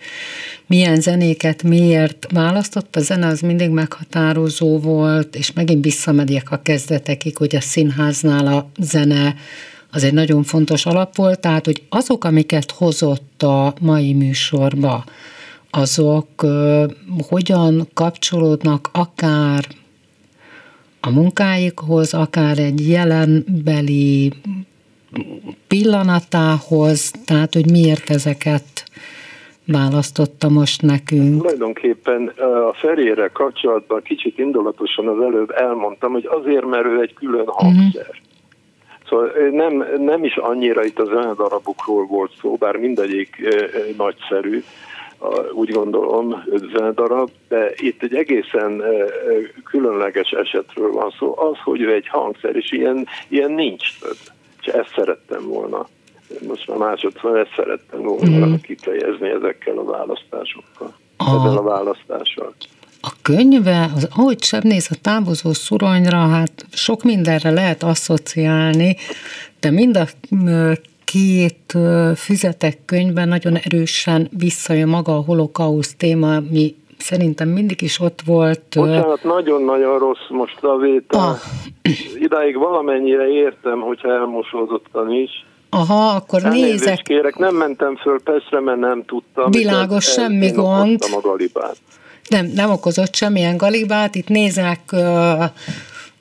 milyen 0.66 1.02
zenéket 1.02 1.64
miért 1.64 2.28
választott, 2.32 2.96
a 2.96 3.00
zene 3.00 3.28
az 3.28 3.40
mindig 3.40 3.70
meghatározó 3.70 4.80
volt, 4.80 5.36
és 5.36 5.54
megint 5.54 5.84
visszamegyek 5.84 6.52
a 6.52 6.62
kezdetekig, 6.62 7.38
hogy 7.38 7.56
a 7.56 7.62
színháznál 7.62 8.48
a 8.48 8.70
zene 8.80 9.36
az 9.92 10.04
egy 10.04 10.14
nagyon 10.14 10.44
fontos 10.44 10.86
alap 10.86 11.16
volt, 11.16 11.40
tehát 11.40 11.66
hogy 11.66 11.84
azok, 11.90 12.24
amiket 12.24 12.72
hozott 12.72 13.44
a 13.44 13.74
mai 13.82 14.14
műsorba, 14.14 15.04
azok 15.70 16.46
hogyan 17.28 17.88
kapcsolódnak 17.94 18.90
akár 18.92 19.68
a 21.08 21.10
munkáikhoz, 21.10 22.14
akár 22.14 22.58
egy 22.58 22.90
jelenbeli 22.90 24.32
pillanatához, 25.68 27.12
tehát 27.26 27.54
hogy 27.54 27.72
miért 27.72 28.10
ezeket 28.10 28.84
választotta 29.66 30.50
most 30.50 30.82
nekünk? 30.82 31.42
Tulajdonképpen 31.42 32.28
a 32.68 32.74
Ferére 32.74 33.28
kapcsolatban 33.28 34.02
kicsit 34.02 34.38
indulatosan 34.38 35.08
az 35.08 35.22
előbb 35.22 35.50
elmondtam, 35.50 36.12
hogy 36.12 36.30
azért, 36.32 36.66
mert 36.66 36.86
ő 36.86 37.02
egy 37.02 37.14
külön 37.14 37.46
mhm. 37.46 37.50
hangszer. 37.50 38.02
Uh-huh. 38.02 38.26
Szóval 39.10 39.32
nem, 39.52 39.86
nem 39.98 40.24
is 40.24 40.36
annyira 40.36 40.84
itt 40.84 41.00
az 41.00 41.10
olyan 41.10 41.36
darabokról 41.38 42.06
volt 42.06 42.32
szó, 42.42 42.56
bár 42.56 42.76
mindegyik 42.76 43.36
nagyszerű, 43.98 44.64
úgy 45.52 45.70
gondolom, 45.70 46.44
darab, 46.96 47.30
de 47.48 47.72
itt 47.76 48.04
egy 48.04 48.16
egészen 48.16 48.84
különleges 49.64 50.32
esetről 50.32 50.92
van 50.92 51.14
szó. 51.20 51.40
Az, 51.40 51.58
hogy 51.64 51.82
ő 51.82 51.94
egy 51.94 52.08
hangszer, 52.08 52.56
és 52.56 52.72
ilyen, 52.72 53.08
ilyen 53.28 53.52
nincs 53.52 54.00
több. 54.00 54.18
És 54.62 54.68
ezt 54.68 54.94
szerettem 54.96 55.48
volna. 55.48 55.88
Most 56.48 56.68
már 56.68 56.78
másodszor 56.78 57.38
ezt 57.38 57.54
szerettem 57.56 58.02
volna 58.02 58.46
mm. 58.46 58.54
kifejezni 58.54 59.30
ezekkel 59.30 59.78
a 59.78 59.84
választásokkal. 59.84 60.94
A... 61.18 61.24
Ezzel 61.24 61.58
a 61.58 61.62
választással. 61.62 62.54
A 63.02 63.12
könyve, 63.22 63.90
az, 63.96 64.08
ahogy 64.16 64.44
sem 64.44 64.62
néz 64.64 64.88
a 64.92 64.96
távozó 65.02 65.54
szuronyra, 65.54 66.18
hát 66.18 66.66
sok 66.72 67.04
mindenre 67.04 67.50
lehet 67.50 67.84
asszociálni, 67.84 68.96
de 69.60 69.72
mind 69.72 69.98
a 69.98 70.06
két 71.12 71.78
füzetek 72.16 72.78
könyvben 72.86 73.28
nagyon 73.28 73.56
erősen 73.56 74.30
visszajön 74.38 74.88
maga 74.88 75.18
a 75.18 75.22
holokauszt 75.22 75.98
téma, 75.98 76.36
ami 76.36 76.76
szerintem 76.98 77.50
mindig 77.50 77.82
is 77.82 78.00
ott 78.00 78.22
volt. 78.26 78.62
Bocsánat, 78.76 79.24
nagyon-nagyon 79.24 80.00
rossz 80.00 80.30
most 80.30 80.64
a 80.64 80.78
vétel. 80.78 81.20
Ah. 81.20 81.38
Idáig 82.20 82.58
valamennyire 82.58 83.28
értem, 83.28 83.80
hogyha 83.80 84.12
elmosódottan 84.12 85.12
is. 85.12 85.46
Aha, 85.70 86.08
akkor 86.16 86.44
Elnézést 86.44 86.72
nézek. 86.72 87.02
kérek, 87.02 87.36
nem 87.36 87.56
mentem 87.56 87.96
föl 87.96 88.22
Pestre, 88.24 88.60
mert 88.60 88.80
nem 88.80 89.04
tudtam. 89.06 89.52
Világos, 89.52 90.06
semmi 90.06 90.52
gond. 90.52 91.00
a 91.02 91.20
galibát. 91.22 91.78
Nem, 92.30 92.46
nem 92.56 92.72
okozott 92.72 93.16
semmilyen 93.16 93.58
galibát, 93.58 94.16
itt 94.16 94.28
nézek 94.28 94.92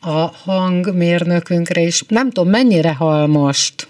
a 0.00 0.30
hangmérnökünkre 0.44 1.80
is. 1.80 2.02
Nem 2.08 2.30
tudom, 2.30 2.50
mennyire 2.50 2.94
hal 2.94 3.26
most? 3.26 3.88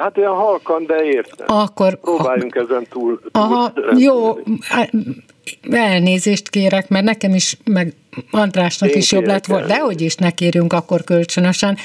Hát 0.00 0.18
olyan 0.18 0.34
halkan, 0.34 0.86
de 0.86 1.04
értem. 1.04 1.46
Akkor... 1.56 2.00
Próbáljunk 2.00 2.54
ezen 2.54 2.86
túl. 2.90 3.20
túl 3.20 3.30
Aha, 3.32 3.72
jó, 3.96 4.38
elnézést 5.70 6.48
kérek, 6.48 6.88
mert 6.88 7.04
nekem 7.04 7.34
is, 7.34 7.56
meg 7.64 7.94
Andrásnak 8.30 8.90
Én 8.90 8.96
is 8.96 9.12
jobb 9.12 9.26
lett 9.26 9.46
volna, 9.46 9.66
de 9.66 9.78
hogy 9.78 10.00
is 10.00 10.14
ne 10.14 10.30
kérjünk 10.30 10.72
akkor 10.72 11.04
kölcsönösen. 11.04 11.76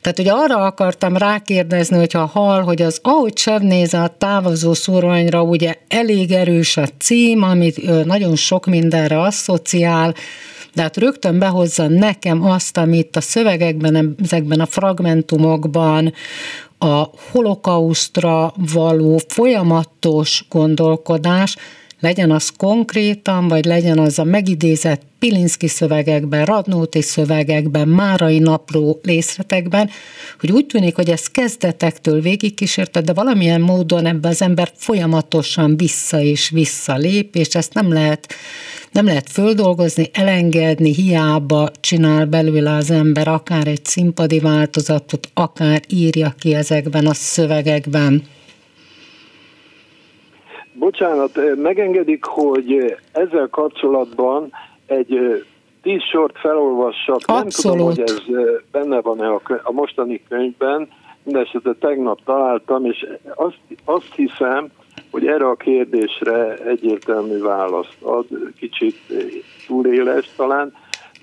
Tehát 0.00 0.18
ugye 0.18 0.32
arra 0.32 0.56
akartam 0.56 1.16
rákérdezni, 1.16 1.96
hogyha 1.96 2.26
hal, 2.26 2.62
hogy 2.62 2.82
az 2.82 2.98
ahogy 3.02 3.60
néz 3.60 3.94
a 3.94 4.14
távozó 4.18 4.74
szórványra, 4.74 5.42
ugye 5.42 5.74
elég 5.88 6.30
erős 6.30 6.76
a 6.76 6.86
cím, 6.98 7.42
amit 7.42 8.04
nagyon 8.04 8.36
sok 8.36 8.66
mindenre 8.66 9.20
asszociál, 9.20 10.14
de 10.74 10.82
hát 10.82 10.96
rögtön 10.96 11.38
behozza 11.38 11.88
nekem 11.88 12.44
azt, 12.44 12.76
amit 12.76 13.16
a 13.16 13.20
szövegekben, 13.20 14.16
ezekben 14.22 14.60
a 14.60 14.66
fragmentumokban, 14.66 16.12
a 16.84 17.10
holokausztra 17.30 18.54
való 18.72 19.20
folyamatos 19.28 20.44
gondolkodás, 20.50 21.56
legyen 22.00 22.30
az 22.30 22.52
konkrétan, 22.56 23.48
vagy 23.48 23.64
legyen 23.64 23.98
az 23.98 24.18
a 24.18 24.24
megidézett 24.24 25.02
Pilinszki 25.18 25.68
szövegekben, 25.68 26.44
Radnóti 26.44 27.02
szövegekben, 27.02 27.88
Márai 27.88 28.38
napló 28.38 29.00
részletekben, 29.02 29.90
hogy 30.40 30.52
úgy 30.52 30.66
tűnik, 30.66 30.94
hogy 30.94 31.10
ez 31.10 31.26
kezdetektől 31.26 32.20
végigkísérte, 32.20 33.00
de 33.00 33.12
valamilyen 33.12 33.60
módon 33.60 34.06
ebben 34.06 34.30
az 34.30 34.42
ember 34.42 34.72
folyamatosan 34.74 35.76
vissza 35.76 36.20
és 36.20 36.50
vissza 36.50 36.98
és 37.32 37.54
ezt 37.54 37.74
nem 37.74 37.92
lehet, 37.92 38.34
nem 38.94 39.06
lehet 39.06 39.30
földolgozni, 39.30 40.04
elengedni, 40.12 40.92
hiába 40.92 41.68
csinál 41.80 42.26
belőle 42.26 42.70
az 42.70 42.90
ember 42.90 43.28
akár 43.28 43.66
egy 43.66 43.84
színpadi 43.84 44.40
változatot, 44.40 45.28
akár 45.34 45.80
írja 45.88 46.28
ki 46.38 46.54
ezekben 46.54 47.06
a 47.06 47.14
szövegekben. 47.14 48.22
Bocsánat, 50.72 51.38
megengedik, 51.56 52.24
hogy 52.24 52.96
ezzel 53.12 53.48
kapcsolatban 53.50 54.52
egy 54.86 55.44
tíz 55.82 56.02
sort 56.02 56.38
felolvassak. 56.38 57.20
Abszolút. 57.24 57.96
Nem 57.96 58.06
tudom, 58.06 58.24
hogy 58.26 58.44
ez 58.44 58.62
benne 58.70 59.00
van-e 59.00 59.28
a, 59.28 59.40
a 59.62 59.72
mostani 59.72 60.22
könyvben, 60.28 60.88
mindesetre 61.22 61.72
tegnap 61.72 62.24
találtam, 62.24 62.84
és 62.84 63.06
azt, 63.34 63.58
azt 63.84 64.14
hiszem, 64.14 64.70
hogy 65.14 65.26
erre 65.26 65.48
a 65.48 65.54
kérdésre 65.54 66.56
egyértelmű 66.56 67.38
választ 67.38 67.96
ad, 68.00 68.26
kicsit 68.58 68.96
túléles 69.66 70.28
talán, 70.36 70.72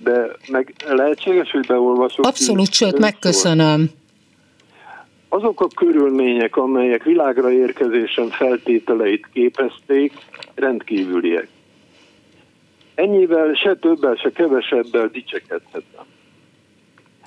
de 0.04 0.28
meg 0.52 0.74
lehetséges, 0.88 1.52
hogy 1.52 1.66
beolvasok. 1.68 2.26
Abszolút, 2.26 2.74
sőt, 2.74 3.00
megköszönöm. 3.00 3.90
Azok 5.30 5.62
a 5.62 5.68
körülmények, 5.68 6.56
amelyek 6.56 7.04
világra 7.04 7.52
érkezésem 7.52 8.30
feltételeit 8.30 9.28
képezték, 9.34 10.14
rendkívüliek. 10.56 11.48
Ennyivel 12.96 13.54
se 13.54 13.76
többel, 13.76 14.16
se 14.16 14.32
kevesebbel 14.32 15.08
dicsekedhetem. 15.08 16.06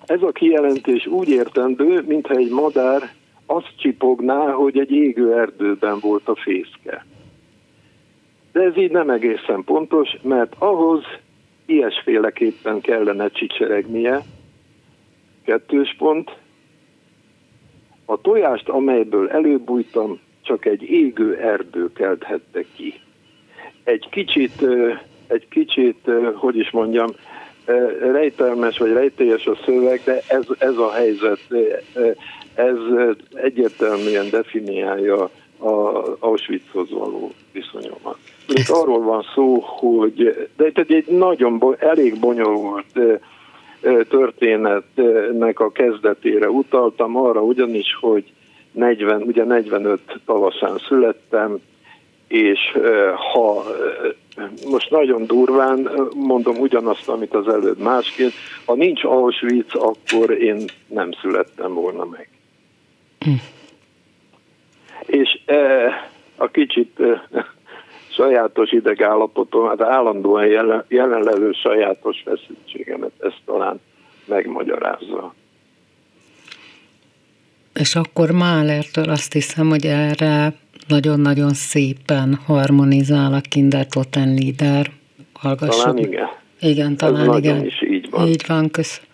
Ez 0.07 0.23
a 0.23 0.33
kijelentés 0.33 1.07
úgy 1.07 1.29
értendő, 1.29 2.05
mintha 2.07 2.35
egy 2.35 2.51
madár 2.51 3.13
azt 3.47 3.73
csipogná, 3.77 4.51
hogy 4.51 4.79
egy 4.79 4.91
égő 4.91 5.39
erdőben 5.39 5.99
volt 6.01 6.29
a 6.29 6.35
fészke. 6.35 7.07
De 8.53 8.61
ez 8.61 8.77
így 8.77 8.91
nem 8.91 9.11
egészen 9.11 9.65
pontos, 9.65 10.09
mert 10.23 10.55
ahhoz 10.59 11.05
ilyesféleképpen 11.67 12.81
kellene 12.81 13.29
csicseregnie, 13.29 14.21
kettős 15.45 15.95
pont, 15.99 16.37
a 18.05 18.21
tojást, 18.21 18.69
amelyből 18.69 19.29
előbújtam, 19.29 20.21
csak 20.43 20.65
egy 20.65 20.83
égő 20.83 21.37
erdő 21.37 21.93
kelthette 21.93 22.65
ki. 22.77 23.01
Egy 23.85 24.09
kicsit 24.11 24.67
egy 25.27 25.49
kicsit, 25.49 26.11
hogy 26.35 26.57
is 26.57 26.71
mondjam, 26.71 27.11
rejtelmes 28.01 28.79
vagy 28.79 28.93
rejtélyes 28.93 29.47
a 29.47 29.57
szöveg, 29.65 30.01
de 30.05 30.21
ez, 30.29 30.45
ez 30.59 30.77
a 30.77 30.91
helyzet, 30.91 31.41
ez 32.55 32.77
egyértelműen 33.33 34.31
definiálja 34.31 35.31
a 35.59 36.03
Auschwitzhoz 36.19 36.91
való 36.91 37.33
viszonyomat. 37.53 38.19
Itt 38.49 38.69
arról 38.69 39.01
van 39.01 39.25
szó, 39.35 39.61
hogy 39.61 40.49
de 40.57 40.67
itt 40.67 40.79
egy 40.79 41.07
nagyon 41.07 41.77
elég 41.79 42.19
bonyolult 42.19 42.99
történetnek 44.09 45.61
a 45.61 45.73
kezdetére 45.73 46.49
utaltam, 46.49 47.17
arra 47.17 47.43
ugyanis, 47.43 47.97
hogy 48.01 48.33
40, 48.73 49.23
ugye 49.23 49.45
45 49.45 50.01
tavaszán 50.27 50.79
születtem, 50.89 51.59
és 52.35 52.79
ha 53.33 53.65
most 54.71 54.91
nagyon 54.91 55.27
durván 55.27 55.91
mondom 56.15 56.57
ugyanazt, 56.57 57.09
amit 57.09 57.35
az 57.35 57.49
előbb 57.49 57.79
másként, 57.79 58.33
ha 58.65 58.75
nincs 58.75 59.05
Auschwitz, 59.05 59.75
akkor 59.75 60.31
én 60.31 60.65
nem 60.87 61.11
születtem 61.21 61.75
volna 61.75 62.05
meg. 62.05 62.29
Hm. 63.21 63.31
És 65.07 65.41
a 66.37 66.47
kicsit 66.47 67.01
sajátos 68.09 68.73
idegállapotom, 68.73 69.69
hát 69.69 69.81
állandóan 69.81 70.47
jelen, 70.47 70.85
jelenlevő 70.89 71.53
sajátos 71.53 72.23
feszültségemet 72.25 73.13
ezt 73.19 73.41
talán 73.45 73.81
megmagyarázza. 74.25 75.35
És 77.75 77.95
akkor 77.95 78.31
Málertől 78.31 79.11
azt 79.11 79.33
hiszem, 79.33 79.69
hogy 79.69 79.87
erre 79.87 80.55
nagyon-nagyon 80.89 81.55
szépen 81.55 82.39
harmonizál 82.45 83.33
a 83.33 83.41
Kinder 83.41 83.87
Totenlieder. 83.87 84.91
Hallgassuk. 85.33 85.83
Talán 85.83 85.99
igen. 85.99 86.29
Igen, 86.61 86.97
talán 86.97 87.31
Ez 87.31 87.39
igen. 87.39 87.65
is 87.65 87.83
így 87.83 88.11
van. 88.11 88.29
Így 88.29 88.45
van, 88.47 88.71
köszönöm. 88.71 89.09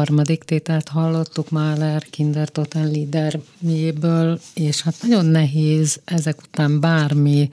Harmadik 0.00 0.42
tételt 0.44 0.88
hallottuk 0.88 1.50
Mahler 1.50 2.02
Kinder 2.10 2.48
Total 2.48 2.90
Leader 2.90 3.40
méből, 3.58 4.40
és 4.54 4.82
hát 4.82 4.94
nagyon 5.02 5.26
nehéz 5.26 6.00
ezek 6.04 6.38
után 6.42 6.80
bármi 6.80 7.50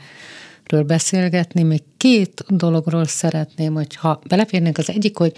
ről 0.65 0.83
beszélgetni. 0.83 1.63
Még 1.63 1.83
két 1.97 2.43
dologról 2.47 3.05
szeretném, 3.05 3.73
hogyha 3.73 4.19
beleférnénk 4.27 4.77
az 4.77 4.89
egyik, 4.89 5.17
hogy 5.17 5.33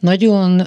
nagyon, 0.00 0.66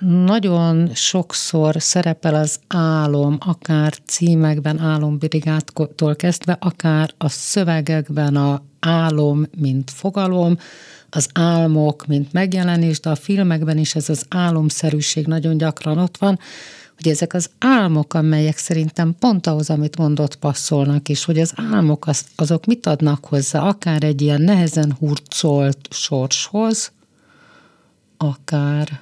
nagyon 0.00 0.90
sokszor 0.94 1.74
szerepel 1.78 2.34
az 2.34 2.60
álom, 2.66 3.36
akár 3.40 3.92
címekben, 4.06 4.78
álombrigádtól 4.78 6.16
kezdve, 6.16 6.56
akár 6.60 7.10
a 7.18 7.28
szövegekben 7.28 8.36
a 8.36 8.62
álom, 8.80 9.46
mint 9.56 9.90
fogalom, 9.90 10.58
az 11.14 11.28
álmok, 11.32 12.06
mint 12.06 12.32
megjelenés, 12.32 13.00
de 13.00 13.10
a 13.10 13.14
filmekben 13.14 13.78
is 13.78 13.94
ez 13.94 14.08
az 14.08 14.24
álomszerűség 14.28 15.26
nagyon 15.26 15.56
gyakran 15.56 15.98
ott 15.98 16.16
van, 16.16 16.38
hogy 16.96 17.08
ezek 17.08 17.34
az 17.34 17.50
álmok, 17.58 18.14
amelyek 18.14 18.56
szerintem 18.56 19.14
pont 19.18 19.46
ahhoz, 19.46 19.70
amit 19.70 19.96
mondott, 19.96 20.36
passzolnak 20.36 21.08
is, 21.08 21.24
hogy 21.24 21.40
az 21.40 21.52
álmok 21.72 22.06
az, 22.06 22.24
azok 22.36 22.64
mit 22.66 22.86
adnak 22.86 23.24
hozzá, 23.24 23.60
akár 23.60 24.02
egy 24.02 24.20
ilyen 24.22 24.40
nehezen 24.40 24.96
hurcolt 24.98 25.88
sorshoz, 25.90 26.92
akár 28.16 29.00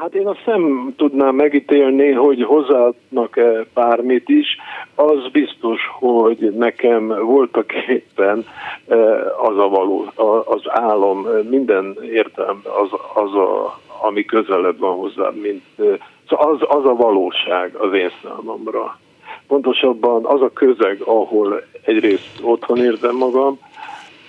Hát 0.00 0.14
én 0.14 0.26
azt 0.26 0.46
nem 0.46 0.94
tudnám 0.96 1.34
megítélni, 1.34 2.10
hogy 2.10 2.42
hozzáadnak-e 2.42 3.66
bármit 3.74 4.28
is. 4.28 4.56
Az 4.94 5.30
biztos, 5.32 5.80
hogy 5.98 6.52
nekem 6.56 7.06
voltak 7.06 7.72
éppen 7.88 8.46
e, 8.88 8.96
az 9.36 9.58
a 9.58 9.68
való, 9.68 10.12
az 10.44 10.62
álom, 10.64 11.26
minden 11.50 11.96
értelme 12.12 12.60
az, 12.82 13.00
az 13.14 13.34
a, 13.34 13.80
ami 14.02 14.24
közelebb 14.24 14.78
van 14.78 14.96
hozzá, 14.96 15.30
mint 15.42 15.62
e, 15.78 15.82
szóval 16.28 16.52
az, 16.52 16.78
az 16.78 16.84
a 16.84 16.94
valóság 16.94 17.74
az 17.74 17.92
én 17.92 18.10
számomra. 18.22 18.98
Pontosabban 19.46 20.24
az 20.24 20.42
a 20.42 20.52
közeg, 20.52 21.00
ahol 21.04 21.62
egyrészt 21.84 22.40
otthon 22.42 22.78
érzem 22.78 23.16
magam, 23.16 23.58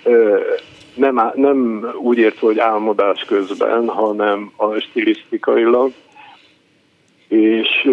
e, 0.04 0.10
nem, 0.94 1.30
nem 1.34 1.88
úgy 2.00 2.18
értve, 2.18 2.46
hogy 2.46 2.58
álmodás 2.58 3.24
közben, 3.24 3.88
hanem 3.88 4.52
a 4.56 4.78
stilisztikailag, 4.78 5.92
és 7.28 7.90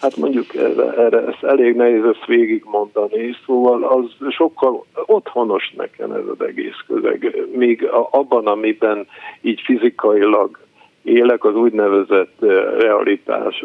hát 0.00 0.16
mondjuk 0.16 0.54
erre, 0.54 0.92
erre 0.92 1.26
ezt 1.26 1.42
elég 1.42 1.76
nehéz 1.76 2.04
ezt 2.04 2.26
végigmondani, 2.26 3.34
szóval 3.46 3.84
az 3.84 4.32
sokkal 4.32 4.84
otthonos 5.06 5.72
nekem 5.76 6.12
ez 6.12 6.26
az 6.38 6.46
egész 6.46 6.84
közeg, 6.86 7.36
még 7.54 7.88
abban, 8.10 8.46
amiben 8.46 9.06
így 9.40 9.60
fizikailag 9.64 10.58
élek, 11.02 11.44
az 11.44 11.54
úgynevezett 11.54 12.34
realitás, 12.78 13.64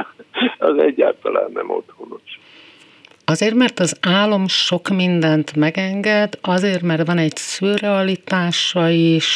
az 0.58 0.78
egyáltalán 0.78 1.50
nem 1.54 1.70
otthonos. 1.70 2.40
Azért, 3.30 3.54
mert 3.54 3.78
az 3.78 3.96
álom 4.00 4.46
sok 4.46 4.88
mindent 4.88 5.56
megenged, 5.56 6.38
azért, 6.40 6.82
mert 6.82 7.06
van 7.06 7.18
egy 7.18 7.36
szürrealitása 7.36 8.88
is. 8.88 9.28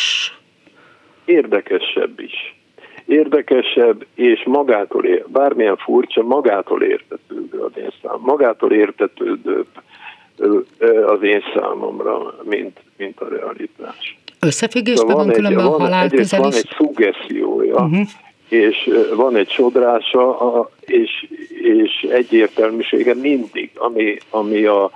Érdekesebb 1.25 2.21
is. 2.21 2.57
Érdekesebb, 3.05 4.07
és 4.15 4.43
magától, 4.47 5.05
ér, 5.05 5.25
bármilyen 5.29 5.77
furcsa, 5.77 6.23
magától 6.23 6.83
értetődő 6.83 7.59
az 7.59 7.71
én 7.77 7.93
szám. 8.03 8.19
Magától 8.21 8.73
értetődőbb 8.73 9.67
az 11.07 11.23
én 11.23 11.43
számomra, 11.55 12.35
mint, 12.43 12.81
mint 12.97 13.21
a 13.21 13.29
realitás. 13.29 14.19
Összefüggésben 14.41 15.17
van, 15.17 15.27
van 15.27 15.35
különben 15.35 15.65
van, 15.65 15.75
a 15.75 15.79
halál 15.79 16.09
közel 16.09 16.41
Van 16.41 16.53
egy 16.53 16.69
szuggesziója, 16.77 17.75
uh-huh. 17.75 18.07
És 18.53 18.91
van 19.15 19.37
egy 19.37 19.51
sodrása, 19.51 20.71
és, 20.81 21.27
és 21.63 22.07
egyértelműsége 22.11 23.15
mindig, 23.15 23.71
ami, 23.75 24.17
ami 24.31 24.65
a, 24.65 24.91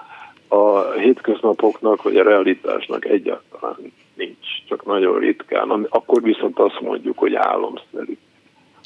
a 0.48 0.90
hétköznapoknak, 0.92 2.02
vagy 2.02 2.16
a 2.16 2.22
realitásnak 2.22 3.04
egyáltalán 3.04 3.76
nincs, 4.14 4.46
csak 4.68 4.86
nagyon 4.86 5.18
ritkán. 5.18 5.86
Akkor 5.88 6.22
viszont 6.22 6.58
azt 6.58 6.80
mondjuk, 6.80 7.18
hogy 7.18 7.34
álomszerű. 7.34 8.16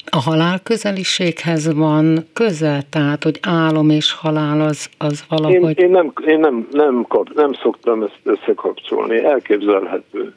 A 0.09 0.21
halál 0.21 0.59
közeliséghez 0.63 1.73
van 1.73 2.27
közel, 2.33 2.81
tehát, 2.89 3.23
hogy 3.23 3.39
álom 3.41 3.89
és 3.89 4.13
halál 4.13 4.61
az, 4.61 4.89
az 4.97 5.23
valahogy... 5.29 5.79
Én, 5.79 5.85
én, 5.85 5.89
nem, 5.89 6.13
én 6.25 6.39
nem, 6.39 6.67
nem, 6.71 7.05
kap, 7.07 7.33
nem 7.33 7.53
szoktam 7.53 8.03
ezt 8.03 8.19
összekapcsolni, 8.23 9.23
elképzelhető. 9.23 10.33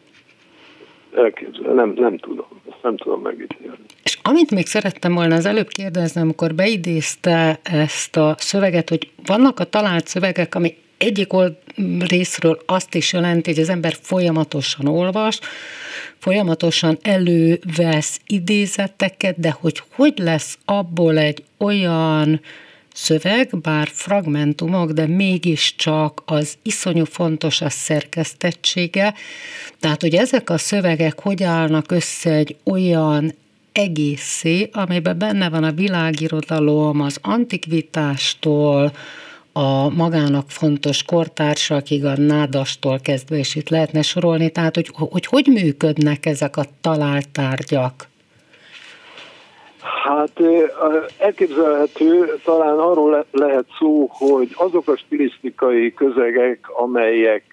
Elképzel, 1.17 1.73
nem, 1.73 1.93
nem 1.97 2.19
tudom, 2.19 2.47
ezt 2.71 2.83
nem 2.83 2.97
tudom 2.97 3.21
megítélni. 3.21 3.77
És 4.03 4.19
amit 4.23 4.51
még 4.51 4.67
szerettem 4.67 5.15
volna 5.15 5.35
az 5.35 5.47
előbb 5.47 5.69
kérdezni, 5.69 6.21
amikor 6.21 6.55
beidézte 6.55 7.59
ezt 7.63 8.17
a 8.17 8.35
szöveget, 8.39 8.89
hogy 8.89 9.11
vannak 9.27 9.61
a 9.61 9.65
talált 9.65 10.07
szövegek, 10.07 10.55
ami 10.55 10.75
egyik 10.99 11.33
old 11.33 11.57
részről 12.09 12.59
azt 12.67 12.95
is 12.95 13.13
jelenti, 13.13 13.51
hogy 13.51 13.61
az 13.61 13.69
ember 13.69 13.93
folyamatosan 14.01 14.87
olvas, 14.87 15.41
folyamatosan 16.19 16.99
elővesz 17.03 18.21
idézeteket, 18.27 19.41
de 19.41 19.57
hogy 19.61 19.83
hogy 19.95 20.13
lesz 20.17 20.59
abból 20.65 21.19
egy 21.19 21.45
olyan 21.59 22.41
szöveg, 22.95 23.61
bár 23.63 23.89
fragmentumok, 23.93 24.91
de 24.91 25.07
mégiscsak 25.07 26.23
az 26.27 26.55
iszonyú 26.63 27.05
fontos 27.05 27.61
a 27.61 27.71
szerkesztettsége. 27.71 29.15
Tehát, 29.81 30.01
hogy 30.01 30.15
ezek 30.15 30.51
a 30.51 30.59
szövegek 30.59 31.21
hogy 31.21 31.43
állnak 31.43 31.91
össze 31.91 32.31
egy 32.31 32.57
olyan 32.65 33.35
egészé, 33.73 34.69
amiben 34.73 35.19
benne 35.19 35.49
van 35.49 35.65
a 35.65 35.73
világirodalom, 35.73 37.01
az 37.01 37.19
antikvitástól, 37.23 38.93
a 39.53 39.89
magának 39.89 40.51
fontos 40.51 41.03
kortársakig, 41.03 42.05
a 42.05 42.17
nádastól 42.17 43.01
kezdve, 43.01 43.37
és 43.37 43.55
itt 43.55 43.69
lehetne 43.69 44.03
sorolni, 44.03 44.51
tehát 44.51 44.75
hogy 44.75 44.91
hogy, 44.93 45.27
hogy 45.27 45.47
működnek 45.47 46.27
ezek 46.27 46.57
a 46.57 46.67
talált 46.81 47.29
tárgyak? 47.29 48.09
Hát 49.85 50.41
elképzelhető, 51.19 52.39
talán 52.45 52.79
arról 52.79 53.25
lehet 53.31 53.65
szó, 53.79 54.07
hogy 54.11 54.49
azok 54.55 54.89
a 54.89 54.97
stilisztikai 54.97 55.95
közegek, 55.95 56.71
amelyek 56.71 57.45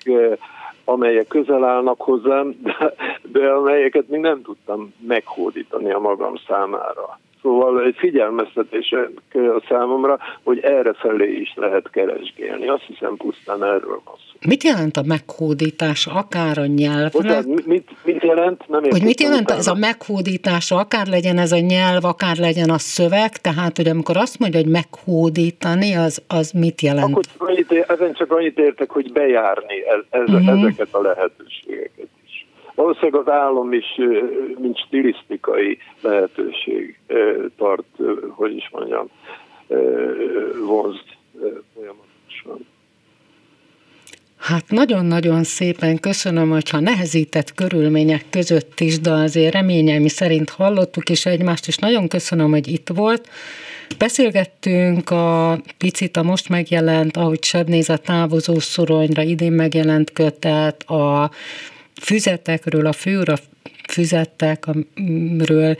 amelyek 0.86 1.28
közel 1.28 1.64
állnak 1.64 2.02
hozzám, 2.02 2.56
de, 2.64 2.94
de 3.22 3.50
amelyeket 3.50 4.08
még 4.08 4.20
nem 4.20 4.42
tudtam 4.42 4.94
meghódítani 5.08 5.92
a 5.92 6.00
magam 6.00 6.36
számára. 6.48 7.20
Szóval 7.42 7.84
egy 7.84 7.96
figyelmeztetés 7.98 8.96
a 9.34 9.64
számomra, 9.70 10.18
hogy 10.44 10.60
erre 10.60 10.94
felé 10.94 11.32
is 11.32 11.54
lehet 11.56 11.90
keresgélni. 11.90 12.68
Azt 12.68 12.84
hiszem 12.84 13.18
pusztán 13.18 13.64
erről 13.64 14.02
van 14.06 14.16
szó. 14.16 14.48
Mit 14.48 14.64
jelent 14.64 14.98
a 14.98 15.04
meghódítás 15.06 16.08
akár 16.08 16.58
a 16.58 16.66
nyelvnek? 16.66 17.12
Bocsánat, 17.12 17.66
mit, 17.66 17.90
mit 18.04 18.24
jelent? 18.24 18.68
Nem 18.68 18.82
hogy 18.82 19.04
mit 19.04 19.22
jelent 19.22 19.42
utána. 19.42 19.60
ez 19.60 19.68
a 19.68 19.76
meghódítás, 19.76 20.72
akár 20.72 21.08
legyen 21.08 21.38
ez 21.38 21.52
a 21.52 21.60
nyelv, 21.60 22.06
akár 22.06 22.38
legyen 22.38 22.70
a 22.70 22.78
szöveg, 22.78 23.30
tehát 23.30 23.78
hogy 23.78 23.88
amikor 23.88 24.18
azt 24.18 24.40
mondja, 24.40 24.60
hogy 24.60 24.70
meghódítani, 24.70 25.96
az, 25.96 26.22
az 26.28 26.52
mit 26.52 26.82
jelent? 26.82 27.10
Akkor 27.10 27.24
annyit, 27.38 27.72
ezen 27.72 28.14
csak 28.14 28.32
annyit 28.32 28.58
értek, 28.58 28.90
hogy 28.92 29.12
bejárni 29.12 29.76
ez, 29.86 30.22
ez, 30.22 30.34
uh-huh. 30.34 30.60
ezeket 30.60 30.88
a 30.92 31.02
lehetőségeket 31.02 32.01
valószínűleg 32.76 33.16
az 33.16 33.28
állam 33.34 33.74
is, 33.74 33.86
mint 34.60 34.78
stilisztikai 34.78 35.78
lehetőség 36.02 37.00
tart, 37.58 37.86
hogy 38.30 38.56
is 38.56 38.70
mondjam, 38.72 39.10
vonz 40.66 41.02
folyamatosan. 41.74 42.70
Hát 44.38 44.64
nagyon-nagyon 44.70 45.44
szépen 45.44 46.00
köszönöm, 46.00 46.50
hogyha 46.50 46.80
nehezített 46.80 47.54
körülmények 47.54 48.26
között 48.30 48.80
is, 48.80 49.00
de 49.00 49.12
azért 49.12 49.54
reményelmi 49.54 50.10
szerint 50.10 50.50
hallottuk 50.50 51.10
is 51.10 51.26
egymást, 51.26 51.68
és 51.68 51.78
nagyon 51.78 52.08
köszönöm, 52.08 52.52
hogy 52.52 52.68
itt 52.68 52.88
volt. 52.96 53.30
Beszélgettünk 53.98 55.10
a 55.10 55.58
picit 55.78 56.18
a 56.18 56.24
most 56.24 56.50
megjelent, 56.50 57.18
ahogy 57.18 57.44
Seb 57.44 57.68
néz 57.68 57.90
a 57.90 57.98
távozó 57.98 58.60
szoronyra 58.60 59.22
idén 59.22 59.52
megjelent 59.52 60.12
kötet, 60.12 60.84
a 60.84 61.32
füzetekről, 62.02 62.86
a 62.86 62.94
főra 62.94 63.38
füzetekről, 63.90 65.76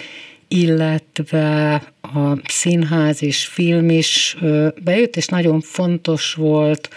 illetve 0.48 1.74
a 2.02 2.38
színház 2.48 3.24
és 3.24 3.46
film 3.46 3.90
is 3.90 4.38
bejött, 4.84 5.16
és 5.16 5.26
nagyon 5.26 5.62
fontos 5.62 6.34
volt 6.34 6.90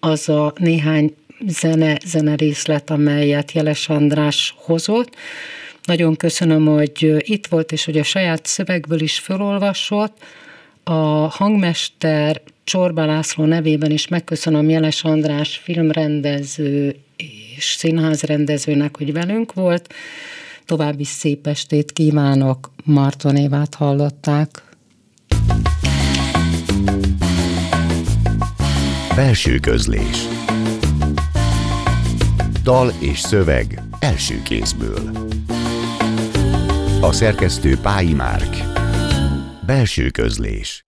az 0.00 0.28
a 0.28 0.52
néhány 0.56 1.14
zene, 1.46 1.98
zene 2.04 2.34
részlet, 2.34 2.90
amelyet 2.90 3.52
Jeles 3.52 3.88
András 3.88 4.54
hozott. 4.56 5.16
Nagyon 5.84 6.16
köszönöm, 6.16 6.66
hogy 6.66 7.14
itt 7.18 7.46
volt, 7.46 7.72
és 7.72 7.84
hogy 7.84 7.98
a 7.98 8.02
saját 8.02 8.46
szövegből 8.46 9.00
is 9.00 9.18
felolvasott. 9.18 10.16
A 10.84 10.92
hangmester 11.28 12.40
Csorba 12.64 13.04
László 13.04 13.44
nevében 13.44 13.90
is 13.90 14.08
megköszönöm 14.08 14.68
Jeles 14.68 15.04
András 15.04 15.56
filmrendező 15.56 16.96
és 17.60 17.74
színházrendezőnek, 17.78 18.96
hogy 18.96 19.12
velünk 19.12 19.52
volt. 19.52 19.94
További 20.64 21.04
szép 21.04 21.46
estét 21.46 21.92
kívánok, 21.92 22.72
Marton 22.84 23.36
Évát 23.36 23.74
hallották. 23.74 24.62
Belső 29.14 29.58
közlés. 29.58 30.18
Dal 32.62 32.92
és 33.00 33.18
szöveg 33.18 33.82
első 33.98 34.42
kézből. 34.42 35.10
A 37.00 37.12
szerkesztő 37.12 37.76
Pályi 37.82 38.12
Márk. 38.12 38.56
Belső 39.66 40.10
közlés 40.10 40.78